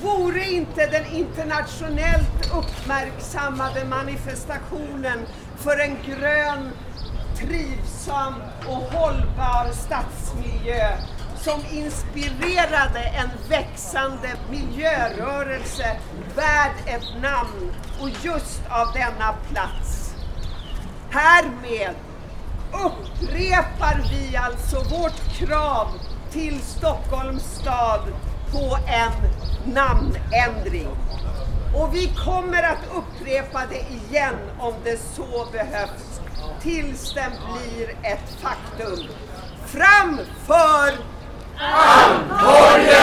Vore 0.00 0.44
inte 0.44 0.86
den 0.86 1.06
internationellt 1.06 2.52
uppmärksammade 2.54 3.84
manifestationen 3.84 5.26
för 5.56 5.78
en 5.80 5.96
grön, 6.06 6.70
trivsam 7.38 8.34
och 8.66 8.98
hållbar 8.98 9.72
stadsmiljö 9.72 10.96
som 11.46 11.60
inspirerade 11.70 13.00
en 13.00 13.30
växande 13.48 14.36
miljörörelse 14.50 15.96
värd 16.36 16.72
ett 16.86 17.22
namn 17.22 17.72
och 18.00 18.08
just 18.22 18.60
av 18.68 18.92
denna 18.92 19.32
plats. 19.50 20.14
Härmed 21.10 21.94
upprepar 22.72 24.02
vi 24.10 24.36
alltså 24.36 24.76
vårt 24.76 25.38
krav 25.38 25.88
till 26.32 26.60
Stockholms 26.60 27.42
stad 27.42 28.00
på 28.52 28.78
en 28.86 29.12
namnändring. 29.74 30.88
Och 31.74 31.94
vi 31.94 32.14
kommer 32.24 32.62
att 32.62 32.84
upprepa 32.94 33.62
det 33.70 34.06
igen 34.06 34.38
om 34.58 34.74
det 34.84 35.00
så 35.16 35.46
behövs 35.52 36.20
tills 36.62 37.14
den 37.14 37.30
blir 37.30 37.88
ett 38.02 38.40
faktum. 38.42 39.08
Framför 39.66 41.15
för 41.58 41.64
Almtorget! 41.64 42.96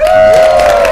Almtorget! 0.00 0.85